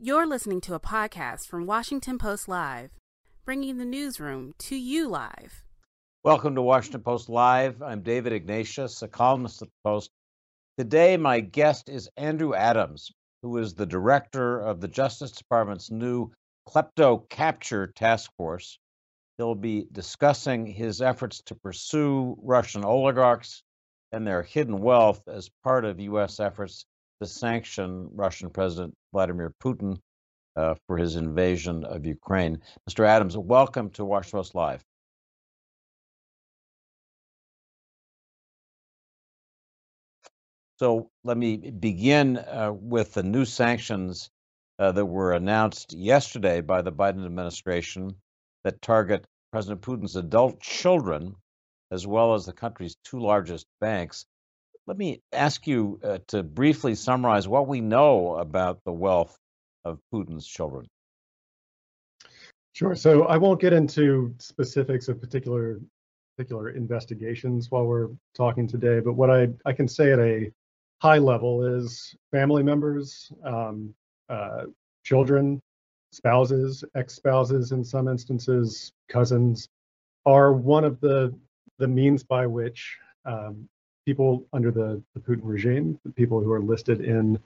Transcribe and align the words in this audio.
You're 0.00 0.28
listening 0.28 0.60
to 0.60 0.74
a 0.74 0.80
podcast 0.80 1.48
from 1.48 1.66
Washington 1.66 2.18
Post 2.18 2.46
Live, 2.46 2.90
bringing 3.44 3.78
the 3.78 3.84
newsroom 3.84 4.54
to 4.58 4.76
you 4.76 5.08
live. 5.08 5.64
Welcome 6.22 6.54
to 6.54 6.62
Washington 6.62 7.00
Post 7.00 7.28
Live. 7.28 7.82
I'm 7.82 8.02
David 8.02 8.32
Ignatius, 8.32 9.02
a 9.02 9.08
columnist 9.08 9.60
at 9.60 9.66
the 9.66 9.74
Post. 9.82 10.12
Today, 10.76 11.16
my 11.16 11.40
guest 11.40 11.88
is 11.88 12.08
Andrew 12.16 12.54
Adams, 12.54 13.10
who 13.42 13.58
is 13.58 13.74
the 13.74 13.86
director 13.86 14.60
of 14.60 14.80
the 14.80 14.86
Justice 14.86 15.32
Department's 15.32 15.90
new 15.90 16.30
Klepto 16.68 17.28
Capture 17.28 17.88
Task 17.88 18.30
Force. 18.36 18.78
He'll 19.36 19.56
be 19.56 19.88
discussing 19.90 20.64
his 20.64 21.02
efforts 21.02 21.42
to 21.46 21.56
pursue 21.56 22.38
Russian 22.40 22.84
oligarchs 22.84 23.64
and 24.12 24.24
their 24.24 24.44
hidden 24.44 24.78
wealth 24.78 25.26
as 25.26 25.50
part 25.64 25.84
of 25.84 25.98
U.S. 25.98 26.38
efforts 26.38 26.86
to 27.20 27.26
sanction 27.26 28.08
Russian 28.14 28.50
President 28.50 28.94
Vladimir 29.12 29.52
Putin 29.62 29.98
uh, 30.56 30.74
for 30.86 30.96
his 30.96 31.16
invasion 31.16 31.84
of 31.84 32.06
Ukraine. 32.06 32.60
Mr. 32.88 33.06
Adams, 33.06 33.36
welcome 33.36 33.90
to 33.90 34.04
Washington 34.04 34.38
Post 34.38 34.54
Live. 34.54 34.84
So 40.78 41.10
let 41.24 41.36
me 41.36 41.56
begin 41.56 42.38
uh, 42.38 42.72
with 42.72 43.14
the 43.14 43.24
new 43.24 43.44
sanctions 43.44 44.30
uh, 44.78 44.92
that 44.92 45.06
were 45.06 45.32
announced 45.32 45.92
yesterday 45.92 46.60
by 46.60 46.82
the 46.82 46.92
Biden 46.92 47.24
administration 47.24 48.14
that 48.62 48.80
target 48.80 49.24
President 49.50 49.80
Putin's 49.80 50.14
adult 50.14 50.60
children, 50.60 51.34
as 51.90 52.06
well 52.06 52.34
as 52.34 52.46
the 52.46 52.52
country's 52.52 52.96
two 53.02 53.18
largest 53.18 53.66
banks. 53.80 54.24
Let 54.88 54.96
me 54.96 55.20
ask 55.34 55.66
you 55.66 56.00
uh, 56.02 56.18
to 56.28 56.42
briefly 56.42 56.94
summarize 56.94 57.46
what 57.46 57.68
we 57.68 57.82
know 57.82 58.36
about 58.36 58.82
the 58.86 58.92
wealth 58.92 59.36
of 59.84 60.00
Putin's 60.10 60.46
children. 60.46 60.86
Sure. 62.72 62.94
So 62.94 63.24
I 63.24 63.36
won't 63.36 63.60
get 63.60 63.74
into 63.74 64.34
specifics 64.38 65.08
of 65.08 65.20
particular 65.20 65.78
particular 66.38 66.70
investigations 66.70 67.70
while 67.70 67.84
we're 67.84 68.08
talking 68.34 68.66
today, 68.66 69.00
but 69.00 69.12
what 69.12 69.28
I, 69.28 69.48
I 69.66 69.74
can 69.74 69.88
say 69.88 70.10
at 70.12 70.20
a 70.20 70.50
high 71.02 71.18
level 71.18 71.64
is 71.64 72.14
family 72.30 72.62
members, 72.62 73.30
um, 73.44 73.92
uh, 74.30 74.66
children, 75.04 75.60
spouses, 76.12 76.82
ex-spouses 76.94 77.72
in 77.72 77.84
some 77.84 78.08
instances, 78.08 78.92
cousins, 79.10 79.68
are 80.24 80.54
one 80.54 80.84
of 80.84 80.98
the 81.00 81.34
the 81.78 81.88
means 81.88 82.22
by 82.22 82.46
which 82.46 82.96
um, 83.26 83.68
people 84.08 84.42
under 84.54 84.70
the, 84.70 85.02
the 85.14 85.20
Putin 85.20 85.42
regime, 85.42 86.00
the 86.02 86.12
people 86.12 86.40
who 86.40 86.50
are 86.50 86.62
listed 86.62 87.02
in 87.02 87.38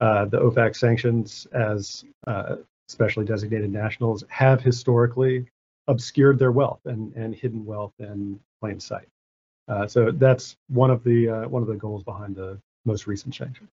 uh, 0.00 0.24
the 0.26 0.38
OFAC 0.38 0.76
sanctions 0.76 1.48
as 1.52 2.04
uh, 2.28 2.54
specially 2.86 3.26
designated 3.26 3.72
nationals, 3.72 4.22
have 4.28 4.60
historically 4.60 5.44
obscured 5.88 6.38
their 6.38 6.52
wealth 6.52 6.78
and, 6.84 7.12
and 7.16 7.34
hidden 7.34 7.64
wealth 7.66 7.92
in 7.98 8.38
plain 8.60 8.78
sight. 8.78 9.08
Uh, 9.66 9.88
so 9.88 10.12
that's 10.12 10.54
one 10.68 10.88
of 10.88 11.02
the 11.02 11.28
uh, 11.28 11.48
one 11.48 11.62
of 11.62 11.68
the 11.68 11.74
goals 11.74 12.04
behind 12.04 12.36
the 12.36 12.60
most 12.84 13.08
recent 13.08 13.34
sanctions. 13.34 13.70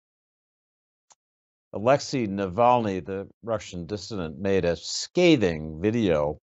Alexei 1.72 2.28
Navalny, 2.28 3.04
the 3.04 3.26
Russian 3.42 3.84
dissident, 3.86 4.38
made 4.38 4.64
a 4.64 4.76
scathing 4.76 5.80
video 5.80 6.38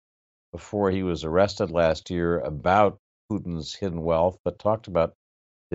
before 0.51 0.91
he 0.91 1.03
was 1.03 1.23
arrested 1.23 1.71
last 1.71 2.09
year 2.09 2.39
about 2.39 2.97
Putin's 3.31 3.73
hidden 3.73 4.01
wealth, 4.01 4.37
but 4.43 4.59
talked 4.59 4.87
about 4.87 5.13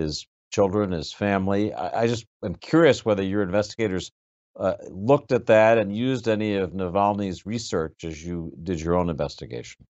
his 0.01 0.27
children, 0.51 0.91
his 0.91 1.13
family. 1.13 1.73
I, 1.73 2.03
I 2.03 2.07
just 2.07 2.25
am 2.43 2.55
curious 2.55 3.05
whether 3.05 3.23
your 3.23 3.41
investigators 3.41 4.11
uh, 4.59 4.73
looked 4.89 5.31
at 5.31 5.45
that 5.47 5.77
and 5.77 5.95
used 5.95 6.27
any 6.27 6.55
of 6.55 6.71
Navalny's 6.71 7.45
research 7.45 8.03
as 8.03 8.23
you 8.23 8.53
did 8.63 8.81
your 8.81 8.95
own 8.95 9.09
investigation. 9.09 9.85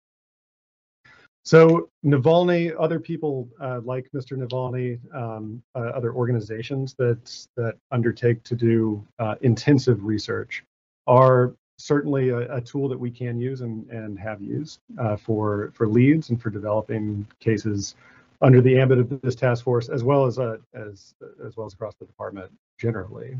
So 1.44 1.88
Navalny, 2.04 2.74
other 2.78 3.00
people 3.00 3.48
uh, 3.60 3.80
like 3.82 4.10
Mr. 4.14 4.36
Navalny, 4.36 4.98
um, 5.14 5.62
uh, 5.74 5.92
other 5.94 6.12
organizations 6.12 6.94
that 6.98 7.46
that 7.56 7.76
undertake 7.90 8.42
to 8.42 8.54
do 8.54 9.02
uh, 9.18 9.36
intensive 9.40 10.04
research 10.04 10.64
are 11.06 11.54
certainly 11.78 12.30
a, 12.30 12.56
a, 12.56 12.60
tool 12.60 12.88
that 12.88 12.98
we 12.98 13.10
can 13.10 13.38
use 13.40 13.60
and, 13.60 13.88
and 13.88 14.18
have 14.18 14.42
used 14.42 14.80
uh, 14.98 15.16
for 15.16 15.72
for 15.74 15.88
leads 15.88 16.28
and 16.28 16.42
for 16.42 16.50
developing 16.50 17.26
cases 17.40 17.94
under 18.40 18.60
the 18.60 18.78
ambit 18.78 18.98
of 18.98 19.20
this 19.20 19.34
task 19.34 19.64
force, 19.64 19.88
as 19.88 20.04
well 20.04 20.24
as 20.26 20.38
uh, 20.38 20.56
as 20.74 21.14
as 21.44 21.56
well 21.56 21.66
as 21.66 21.74
across 21.74 21.94
the 21.96 22.06
department 22.06 22.50
generally. 22.78 23.36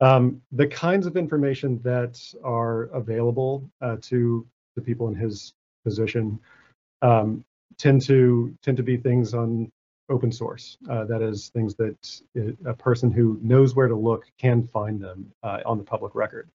Um, 0.00 0.42
the 0.50 0.66
kinds 0.66 1.06
of 1.06 1.16
information 1.16 1.80
that 1.84 2.20
are 2.42 2.84
available 2.94 3.70
uh, 3.80 3.96
to 4.02 4.46
the 4.74 4.82
people 4.82 5.08
in 5.08 5.14
his 5.14 5.52
position 5.84 6.40
um, 7.02 7.44
tend 7.78 8.02
to 8.02 8.54
tend 8.62 8.76
to 8.78 8.82
be 8.82 8.96
things 8.96 9.34
on 9.34 9.70
open 10.08 10.32
source. 10.32 10.76
Uh, 10.90 11.04
that 11.04 11.22
is, 11.22 11.48
things 11.50 11.74
that 11.76 11.96
a 12.66 12.74
person 12.74 13.10
who 13.10 13.38
knows 13.42 13.74
where 13.74 13.88
to 13.88 13.96
look 13.96 14.26
can 14.38 14.66
find 14.68 15.00
them 15.00 15.32
uh, 15.42 15.60
on 15.64 15.78
the 15.78 15.84
public 15.84 16.14
record. 16.14 16.48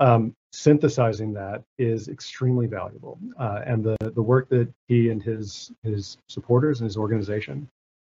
Um, 0.00 0.34
synthesizing 0.52 1.32
that 1.34 1.62
is 1.78 2.08
extremely 2.08 2.66
valuable, 2.66 3.18
uh, 3.38 3.60
and 3.64 3.84
the 3.84 3.96
the 4.00 4.22
work 4.22 4.48
that 4.48 4.68
he 4.88 5.10
and 5.10 5.22
his 5.22 5.72
his 5.82 6.18
supporters 6.28 6.80
and 6.80 6.86
his 6.86 6.96
organization 6.96 7.68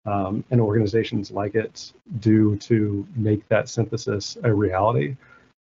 um, 0.06 0.44
and 0.52 0.62
organizations 0.62 1.31
like 1.31 1.56
it 1.56 1.94
do 2.20 2.56
to 2.58 3.08
make 3.16 3.47
that 3.50 3.70
synthesis 3.70 4.38
a 4.44 4.53
reality 4.53 5.16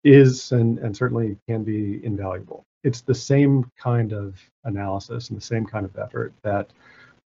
is 0.04 0.52
and 0.52 0.80
and 0.80 0.96
certainly 0.96 1.38
can 1.48 1.64
be 1.64 2.04
invaluable. 2.04 2.64
It's 2.84 3.02
the 3.02 3.16
same 3.16 3.70
kind 3.78 4.12
of 4.12 4.40
analysis 4.64 5.30
and 5.30 5.38
the 5.38 5.46
same 5.46 5.66
kind 5.66 5.86
of 5.86 5.96
effort 5.98 6.34
that 6.44 6.72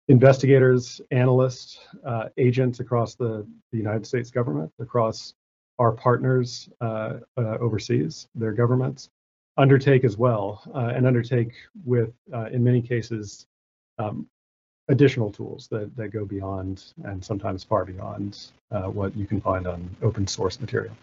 investigators, 0.09 1.01
analysts, 1.11 1.79
uh, 2.05 2.29
agents 2.37 2.81
across 2.81 3.15
the, 3.15 3.47
the 3.73 3.79
United 3.79 4.07
States 4.07 4.31
government, 4.31 4.73
across 4.79 5.35
our 5.79 5.93
partners 5.93 6.69
uh, 6.81 7.15
uh, 7.37 7.59
overseas, 7.59 8.29
their 8.35 8.53
governments, 8.53 9.11
undertake 9.57 10.05
as 10.05 10.17
well, 10.17 10.63
uh, 10.75 10.93
and 10.95 11.07
undertake 11.07 11.53
with, 11.85 12.13
in 12.53 12.63
many 12.63 12.81
cases, 12.81 13.47
um, 13.99 14.27
additional 14.89 15.31
tools 15.31 15.69
that, 15.69 15.95
that 15.97 16.09
go 16.09 16.25
beyond 16.25 16.93
and 17.05 17.25
sometimes 17.25 17.65
far 17.65 17.85
beyond 17.85 18.47
what 18.71 19.17
you 19.17 19.27
can 19.27 19.41
find 19.41 19.67
on 19.67 19.89
open 20.03 20.27
source 20.27 20.61
material. 20.61 20.95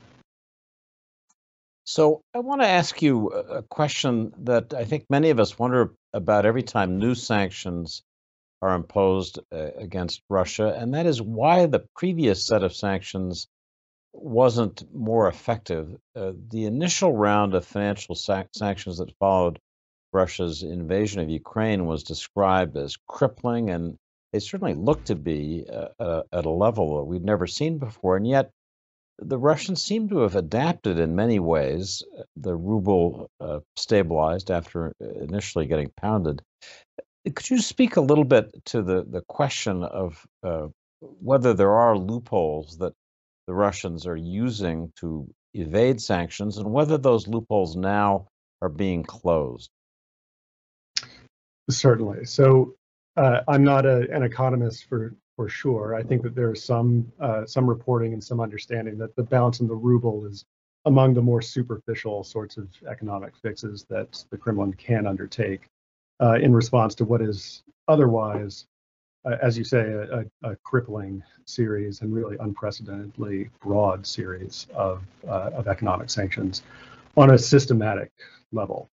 So 1.86 2.22
I 2.34 2.40
want 2.40 2.62
to 2.62 2.68
ask 2.68 3.02
you 3.04 3.30
a 3.30 3.62
question 3.62 4.34
that 4.40 4.74
I 4.74 4.86
think 4.86 5.06
many 5.10 5.30
of 5.30 5.40
us 5.40 5.60
wonder 5.60 5.94
about 6.14 6.46
every 6.46 6.64
time 6.64 6.98
new 6.98 7.14
sanctions 7.14 8.02
are 8.62 8.74
imposed 8.74 9.38
uh, 9.52 9.70
against 9.78 10.24
Russia, 10.28 10.74
and 10.76 10.96
that 10.96 11.06
is 11.06 11.22
why 11.22 11.68
the 11.68 11.86
previous 11.96 12.44
set 12.44 12.64
of 12.64 12.74
sanctions 12.74 13.48
wasn't 14.18 14.84
more 14.94 15.28
effective. 15.28 15.96
Uh, 16.16 16.34
the 16.50 16.66
initial 16.66 17.14
round 17.14 17.54
of 17.54 17.66
financial 17.66 18.16
sac- 18.16 18.50
sanctions 18.54 18.98
that 18.98 19.18
followed 19.20 19.60
Russia's 20.14 20.64
invasion 20.64 21.22
of 21.22 21.30
Ukraine 21.30 21.86
was 21.86 22.04
described 22.04 22.78
as 22.78 22.98
crippling, 23.08 23.70
and 23.70 23.98
it 24.34 24.42
certainly 24.42 24.74
looked 24.74 25.08
to 25.08 25.16
be 25.16 25.66
uh, 25.72 25.90
uh, 26.00 26.24
at 26.32 26.46
a 26.46 26.50
level 26.50 26.98
that 26.98 27.04
we'd 27.04 27.26
never 27.26 27.48
seen 27.48 27.78
before. 27.78 28.16
And 28.18 28.28
yet, 28.28 28.52
the 29.20 29.38
Russians 29.38 29.84
seem 29.84 30.10
to 30.10 30.20
have 30.20 30.36
adapted 30.36 31.00
in 31.00 31.16
many 31.16 31.40
ways. 31.40 32.04
The 32.36 32.56
ruble 32.56 33.30
uh, 33.40 33.60
stabilized 33.76 34.52
after 34.52 34.94
initially 35.00 35.66
getting 35.66 35.92
pounded. 35.96 36.42
Could 37.26 37.50
you 37.50 37.60
speak 37.60 37.96
a 37.96 38.02
little 38.02 38.24
bit 38.24 38.54
to 38.66 38.82
the, 38.82 39.04
the 39.04 39.22
question 39.22 39.84
of 39.84 40.26
uh, 40.44 40.68
whether 41.00 41.54
there 41.54 41.74
are 41.74 41.98
loopholes 41.98 42.78
that 42.78 42.94
the 43.48 43.54
Russians 43.54 44.08
are 44.08 44.16
using 44.16 44.92
to 44.98 45.28
evade 45.54 46.02
sanctions 46.02 46.58
and 46.58 46.72
whether 46.72 46.98
those 46.98 47.28
loopholes 47.28 47.76
now 47.76 48.28
are 48.62 48.70
being 48.70 49.04
closed? 49.04 49.70
Certainly. 51.70 52.26
So 52.26 52.76
uh, 53.18 53.42
I'm 53.48 53.64
not 53.64 53.86
a, 53.86 54.10
an 54.12 54.24
economist 54.24 54.86
for 54.88 55.16
for 55.36 55.50
sure. 55.50 55.96
I 55.96 56.04
think 56.04 56.22
that 56.24 56.36
there 56.36 56.54
is 56.54 56.64
some 56.64 57.12
uh, 57.20 57.46
some 57.46 57.68
reporting 57.68 58.14
and 58.14 58.24
some 58.24 58.40
understanding 58.40 58.98
that 59.00 59.16
the 59.16 59.24
bounce 59.24 59.60
in 59.60 59.68
the 59.68 59.76
ruble 59.76 60.26
is 60.26 60.46
among 60.86 61.14
the 61.14 61.22
more 61.22 61.42
superficial 61.42 62.24
sorts 62.24 62.58
of 62.58 62.70
economic 62.90 63.36
fixes 63.38 63.86
that 63.90 64.24
the 64.30 64.38
Kremlin 64.38 64.74
can 64.74 65.08
undertake 65.08 65.68
uh, 66.22 66.36
in 66.36 66.54
response 66.54 66.96
to 66.96 67.06
what 67.06 67.22
is 67.22 67.64
otherwise, 67.88 68.68
as 69.42 69.58
you 69.58 69.64
say, 69.64 69.80
a, 69.80 70.26
a, 70.44 70.56
crippling 70.58 71.24
series 71.46 72.02
and 72.02 72.14
really 72.14 72.38
unprecedentedly 72.40 73.50
broad 73.60 74.06
series 74.06 74.68
of 74.76 75.04
uh, 75.28 75.52
of 75.54 75.68
economic 75.68 76.10
sanctions 76.10 76.64
on 77.18 77.32
a 77.32 77.38
systematic 77.38 78.12
level. 78.52 78.90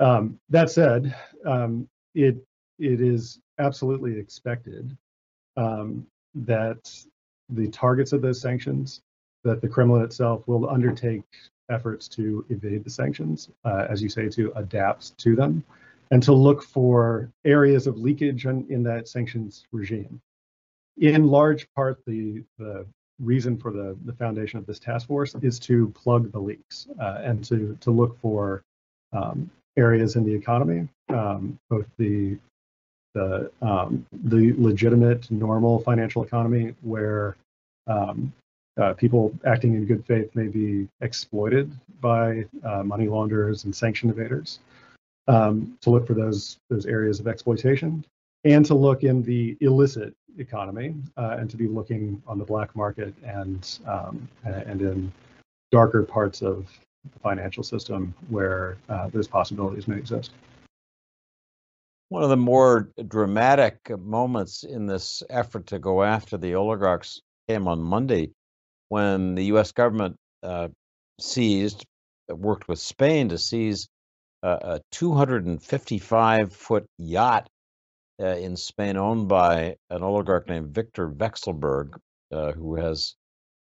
Um, 0.00 0.38
that 0.50 0.70
said, 0.70 1.14
um, 1.46 1.88
it 2.14 2.36
it 2.78 3.00
is 3.00 3.40
absolutely 3.58 4.18
expected 4.18 4.96
um, 5.56 6.06
that 6.34 6.90
the 7.48 7.68
targets 7.68 8.12
of 8.12 8.22
those 8.22 8.40
sanctions, 8.40 9.02
that 9.44 9.60
the 9.60 9.68
Kremlin 9.68 10.02
itself 10.02 10.46
will 10.46 10.68
undertake 10.68 11.24
efforts 11.70 12.08
to 12.08 12.44
evade 12.48 12.84
the 12.84 12.90
sanctions, 12.90 13.50
uh, 13.64 13.86
as 13.88 14.02
you 14.02 14.08
say, 14.08 14.28
to 14.28 14.52
adapt 14.56 15.16
to 15.18 15.36
them, 15.36 15.64
and 16.12 16.22
to 16.22 16.32
look 16.32 16.62
for 16.62 17.30
areas 17.44 17.86
of 17.86 17.98
leakage 17.98 18.44
in, 18.44 18.66
in 18.68 18.82
that 18.82 19.08
sanctions 19.08 19.64
regime. 19.72 20.20
In 20.98 21.26
large 21.26 21.66
part, 21.74 22.04
the, 22.06 22.44
the 22.58 22.86
reason 23.18 23.56
for 23.56 23.72
the, 23.72 23.96
the 24.04 24.12
foundation 24.12 24.58
of 24.58 24.66
this 24.66 24.78
task 24.78 25.08
force 25.08 25.34
is 25.40 25.58
to 25.60 25.88
plug 25.90 26.30
the 26.30 26.38
leaks 26.38 26.86
uh, 27.00 27.22
and 27.24 27.42
to, 27.46 27.78
to 27.80 27.90
look 27.90 28.20
for 28.20 28.62
um, 29.14 29.50
areas 29.78 30.16
in 30.16 30.24
the 30.24 30.34
economy, 30.34 30.86
um, 31.08 31.58
both 31.68 31.86
the 31.98 32.38
the 33.14 33.50
um, 33.60 34.06
the 34.24 34.54
legitimate 34.56 35.30
normal 35.30 35.78
financial 35.80 36.24
economy 36.24 36.74
where 36.80 37.36
um, 37.86 38.32
uh, 38.80 38.94
people 38.94 39.34
acting 39.44 39.74
in 39.74 39.84
good 39.84 40.02
faith 40.06 40.30
may 40.34 40.46
be 40.46 40.88
exploited 41.02 41.70
by 42.00 42.46
uh, 42.64 42.82
money 42.82 43.08
launderers 43.08 43.64
and 43.64 43.76
sanction 43.76 44.10
evaders. 44.10 44.60
Um, 45.28 45.78
to 45.82 45.90
look 45.90 46.06
for 46.06 46.14
those 46.14 46.58
those 46.68 46.86
areas 46.86 47.20
of 47.20 47.28
exploitation, 47.28 48.04
and 48.44 48.66
to 48.66 48.74
look 48.74 49.04
in 49.04 49.22
the 49.22 49.56
illicit 49.60 50.14
economy, 50.38 50.94
uh, 51.16 51.36
and 51.38 51.48
to 51.50 51.56
be 51.56 51.68
looking 51.68 52.20
on 52.26 52.38
the 52.38 52.44
black 52.44 52.74
market 52.74 53.14
and 53.24 53.78
um, 53.86 54.28
and 54.44 54.80
in 54.80 55.12
darker 55.70 56.02
parts 56.02 56.42
of 56.42 56.66
the 57.12 57.18
financial 57.20 57.62
system 57.62 58.14
where 58.28 58.76
uh, 58.88 59.08
those 59.08 59.26
possibilities 59.26 59.88
may 59.88 59.96
exist. 59.96 60.32
One 62.10 62.22
of 62.22 62.28
the 62.28 62.36
more 62.36 62.90
dramatic 63.08 63.78
moments 63.98 64.64
in 64.64 64.86
this 64.86 65.22
effort 65.30 65.66
to 65.68 65.78
go 65.78 66.02
after 66.02 66.36
the 66.36 66.54
oligarchs 66.54 67.22
came 67.48 67.66
on 67.66 67.80
Monday 67.80 68.32
when 68.90 69.34
the 69.34 69.44
U.S. 69.44 69.72
government 69.72 70.16
uh, 70.42 70.68
seized, 71.18 71.86
worked 72.28 72.68
with 72.68 72.78
Spain 72.78 73.30
to 73.30 73.38
seize 73.38 73.88
a 74.42 74.80
255 74.90 76.52
foot 76.52 76.86
yacht 76.98 77.48
uh, 78.20 78.26
in 78.26 78.56
Spain 78.56 78.96
owned 78.96 79.28
by 79.28 79.76
an 79.90 80.02
oligarch 80.02 80.48
named 80.48 80.74
Victor 80.74 81.08
Vekselberg, 81.08 81.98
uh, 82.30 82.52
who 82.52 82.76
has 82.76 83.14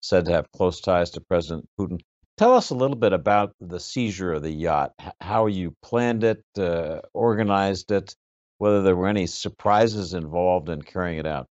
said 0.01 0.25
to 0.27 0.33
have 0.33 0.51
close 0.53 0.81
ties 0.81 1.11
to 1.11 1.21
President 1.21 1.69
Putin. 1.79 2.01
Tell 2.39 2.55
us 2.55 2.71
a 2.71 2.75
little 2.75 2.97
bit 2.97 3.13
about 3.13 3.55
the 3.61 3.79
seizure 3.79 4.33
of 4.33 4.43
the 4.43 4.51
yacht, 4.51 4.93
how 5.21 5.47
you 5.47 5.77
planned 5.83 6.25
it, 6.25 6.43
uh, 6.59 7.01
organized 7.13 7.93
it, 7.93 8.15
whether 8.59 8.83
there 8.83 8.97
were 8.97 9.09
any 9.09 9.27
surprises 9.27 10.15
involved 10.15 10.69
in 10.69 10.83
carrying 10.83 11.19
it 11.19 11.27
out. 11.27 11.47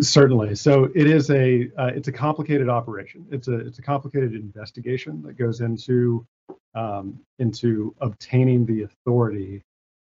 Certainly. 0.00 0.56
So 0.56 0.90
it 0.94 1.06
is 1.06 1.30
a 1.30 1.70
uh, 1.78 1.86
it's 1.86 2.08
a 2.08 2.12
complicated 2.12 2.68
operation. 2.68 3.26
It's 3.30 3.48
a 3.48 3.54
it's 3.54 3.78
a 3.78 3.82
complicated 3.82 4.34
investigation 4.34 5.22
that 5.22 5.38
goes 5.38 5.60
into 5.60 6.26
um, 6.74 7.20
into 7.38 7.94
obtaining 8.00 8.66
the 8.66 8.82
authority 8.82 9.62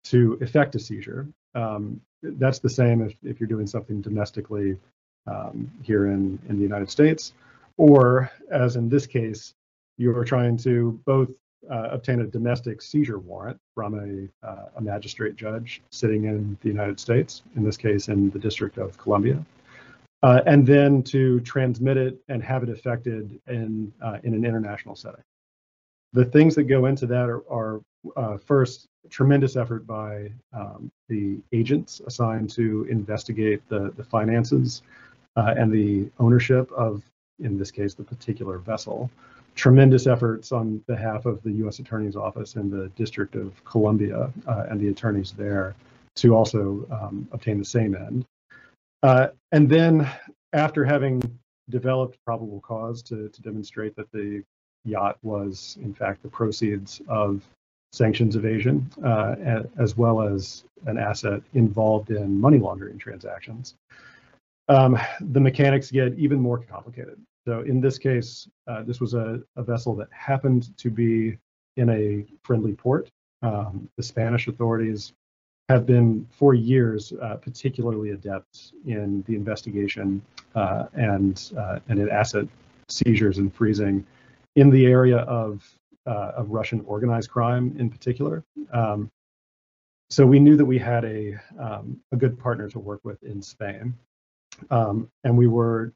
to 0.04 0.38
effect 0.40 0.75
a 0.75 0.78
seizure. 0.78 1.26
Um, 1.54 2.00
that's 2.22 2.58
the 2.58 2.70
same 2.70 3.02
if, 3.02 3.14
if 3.22 3.40
you're 3.40 3.48
doing 3.48 3.66
something 3.66 4.00
domestically 4.00 4.76
um, 5.26 5.70
here 5.82 6.06
in, 6.08 6.38
in 6.48 6.56
the 6.56 6.62
United 6.62 6.90
States, 6.90 7.32
or 7.76 8.31
as 8.50 8.76
in 8.76 8.88
this 8.88 9.06
case, 9.06 9.54
you 9.98 10.16
are 10.16 10.25
trying 10.25 10.56
to 10.58 11.00
both 11.04 11.31
uh, 11.70 11.88
obtain 11.90 12.20
a 12.20 12.26
domestic 12.26 12.81
seizure 12.81 13.19
warrant 13.19 13.58
from 13.75 13.94
a, 13.94 14.46
uh, 14.46 14.69
a 14.76 14.81
magistrate 14.81 15.37
judge 15.37 15.82
sitting 15.90 16.25
in 16.25 16.56
the 16.62 16.69
United 16.69 16.98
States, 16.98 17.42
in 17.56 17.64
this 17.64 17.76
case 17.76 18.08
in 18.08 18.31
the 18.31 18.38
District 18.38 18.78
of 18.78 18.96
Columbia, 18.96 19.44
uh, 20.22 20.40
and 20.46 20.66
then 20.66 21.02
to 21.02 21.40
transmit 21.40 21.96
it 21.96 22.19
and 22.28 22.42
have 22.42 22.62
it 22.62 22.69
effected 22.69 23.40
in 23.46 23.92
uh, 24.02 24.19
in 24.22 24.34
an 24.34 24.44
international 24.44 24.96
setting. 24.96 25.22
The 26.12 26.25
things 26.25 26.55
that 26.57 26.65
go 26.65 26.87
into 26.87 27.07
that 27.07 27.29
are, 27.29 27.43
are 27.51 27.81
uh, 28.17 28.39
first 28.39 28.89
tremendous 29.11 29.57
effort 29.57 29.87
by 29.87 30.31
um, 30.53 30.91
the 31.09 31.39
agents 31.53 32.01
assigned 32.07 32.51
to 32.51 32.87
investigate 32.91 33.62
the 33.69 33.93
the 33.97 34.05
finances 34.05 34.83
uh, 35.37 35.55
and 35.57 35.73
the 35.73 36.11
ownership 36.19 36.71
of, 36.73 37.03
in 37.39 37.59
this 37.59 37.71
case, 37.71 37.95
the 37.95 38.03
particular 38.03 38.59
vessel. 38.59 39.11
Tremendous 39.55 40.07
efforts 40.07 40.53
on 40.53 40.79
behalf 40.87 41.27
of 41.27 41.43
the 41.43 41.53
U.S. 41.53 41.79
Attorney's 41.79 42.17
Office 42.17 42.55
and 42.55 42.71
the 42.71 42.89
District 42.91 43.35
of 43.35 43.62
Columbia 43.65 44.33
uh, 44.47 44.67
and 44.69 44.81
the 44.81 44.89
attorneys 44.89 45.33
there 45.33 45.75
to 46.17 46.35
also 46.35 46.87
um, 46.91 47.29
obtain 47.33 47.59
the 47.59 47.65
same 47.65 47.95
end. 47.95 48.25
Uh, 49.03 49.29
and 49.53 49.69
then 49.69 50.09
after 50.53 50.85
having 50.85 51.23
developed 51.69 52.19
probable 52.25 52.61
cause 52.61 53.03
to, 53.03 53.29
to 53.29 53.43
demonstrate 53.43 53.95
that 53.97 54.11
the 54.12 54.43
yacht 54.85 55.19
was 55.23 55.79
in 55.82 55.94
fact 55.94 56.23
the 56.23 56.29
proceeds 56.29 57.00
of 57.09 57.43
sanctions 57.93 58.37
evasion, 58.37 58.88
uh, 59.05 59.35
as 59.79 59.97
well 59.97 60.23
as 60.23 60.65
an 60.87 60.97
asset 60.97 61.43
involved 61.55 62.11
in 62.11 62.41
money 62.41 62.59
laundering 62.59 62.99
transactions, 62.99 63.75
um, 64.69 64.97
the 65.21 65.41
mechanics 65.41 65.91
get 65.91 66.17
even 66.19 66.38
more 66.38 66.59
complicated. 66.59 67.21
So 67.47 67.61
in 67.61 67.81
this 67.81 67.99
case, 67.99 68.49
uh, 68.69 68.82
this 68.82 69.00
was 69.00 69.15
a, 69.15 69.41
a, 69.56 69.62
vessel 69.62 69.97
that 69.97 70.09
happened 70.12 70.77
to 70.79 70.91
be 70.91 71.38
in 71.76 71.88
a 71.88 72.25
friendly 72.44 72.75
port. 72.75 73.09
Um, 73.43 73.88
the 73.97 74.03
Spanish 74.03 74.47
authorities 74.47 75.12
have 75.69 75.87
been 75.87 76.26
for 76.31 76.55
years 76.55 77.12
uh, 77.23 77.37
particularly 77.37 78.11
adept 78.11 78.73
in 78.87 79.25
the 79.26 79.35
investigation 79.35 80.21
uh, 80.55 80.87
and 80.94 81.50
uh, 81.56 81.79
and 81.88 81.99
in 81.99 82.11
asset 82.11 82.47
seizures 82.88 83.38
and 83.38 83.55
freezing 83.55 84.05
in 84.56 84.70
the 84.70 84.87
area 84.87 85.19
of 85.19 85.69
uh, 86.06 86.32
of 86.37 86.50
Russian 86.50 86.81
organized 86.87 87.31
crime 87.31 87.75
in 87.79 87.91
particular. 87.91 88.44
Um, 88.73 89.11
so 90.08 90.26
we 90.26 90.41
knew 90.41 90.56
that 90.56 90.64
we 90.64 90.79
had 90.79 91.05
a 91.05 91.37
um, 91.58 92.00
a 92.12 92.17
good 92.17 92.38
partner 92.38 92.69
to 92.70 92.79
work 92.79 93.00
with 93.05 93.23
in 93.23 93.41
Spain, 93.41 93.94
um, 94.70 95.08
and 95.25 95.37
we 95.37 95.47
were 95.47 95.93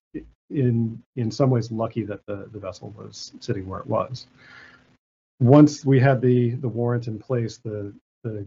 in 0.51 1.03
in 1.17 1.31
some 1.31 1.51
ways 1.51 1.73
lucky 1.73 2.05
that 2.05 2.25
the 2.27 2.49
the 2.53 2.59
vessel 2.59 2.95
was 2.97 3.33
sitting 3.41 3.67
where 3.67 3.81
it 3.81 3.87
was. 3.87 4.27
Once 5.41 5.85
we 5.85 5.99
had 5.99 6.21
the 6.21 6.51
the 6.57 6.69
warrant 6.69 7.09
in 7.09 7.19
place, 7.19 7.59
the 7.59 7.93
the 8.23 8.47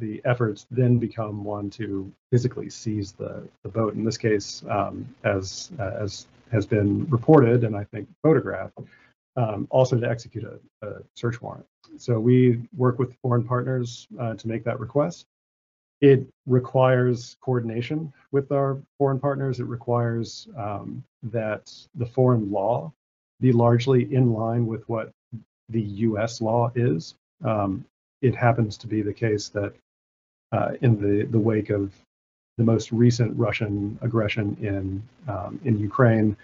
the 0.00 0.20
efforts 0.24 0.66
then 0.70 0.98
become 0.98 1.44
one 1.44 1.70
to 1.70 2.12
physically 2.30 2.68
seize 2.68 3.12
the, 3.12 3.42
the 3.62 3.68
boat. 3.70 3.94
In 3.94 4.04
this 4.04 4.18
case, 4.18 4.62
um, 4.68 5.06
as 5.24 5.70
as 5.78 6.26
has 6.50 6.66
been 6.66 7.06
reported 7.08 7.64
and 7.64 7.76
I 7.76 7.84
think 7.84 8.08
photographed, 8.22 8.78
um, 9.36 9.66
also 9.70 9.98
to 9.98 10.08
execute 10.08 10.44
a, 10.44 10.86
a, 10.86 10.94
search 11.14 11.40
warrant. 11.40 11.64
So 11.96 12.18
we 12.18 12.60
work 12.76 12.98
with 12.98 13.16
foreign 13.22 13.44
partners 13.44 14.06
uh, 14.18 14.34
to 14.34 14.48
make 14.48 14.64
that 14.64 14.80
request. 14.80 15.26
It 16.00 16.26
requires 16.46 17.36
coordination 17.40 18.12
with 18.30 18.52
our 18.52 18.78
foreign 18.98 19.18
partners. 19.18 19.58
It 19.60 19.66
requires 19.66 20.48
um, 20.56 21.02
that 21.24 21.72
the 21.96 22.06
foreign 22.06 22.50
law 22.50 22.92
be 23.40 23.52
largely 23.52 24.12
in 24.14 24.32
line 24.32 24.66
with 24.66 24.88
what 24.88 25.10
the 25.68 25.82
U.S. 25.82 26.40
law 26.40 26.70
is. 26.74 27.14
Um, 27.44 27.84
it 28.22 28.34
happens 28.34 28.76
to 28.78 28.86
be 28.86 29.02
the 29.02 29.12
case 29.12 29.48
that 29.50 29.74
uh, 30.52 30.72
in 30.80 31.00
the, 31.00 31.26
the 31.26 31.38
wake 31.38 31.70
of 31.70 31.92
the 32.56 32.64
most 32.64 32.90
recent 32.90 33.36
Russian 33.38 33.98
aggression 34.02 34.56
in 34.60 35.32
um, 35.32 35.60
in 35.64 35.78
Ukraine, 35.78 36.36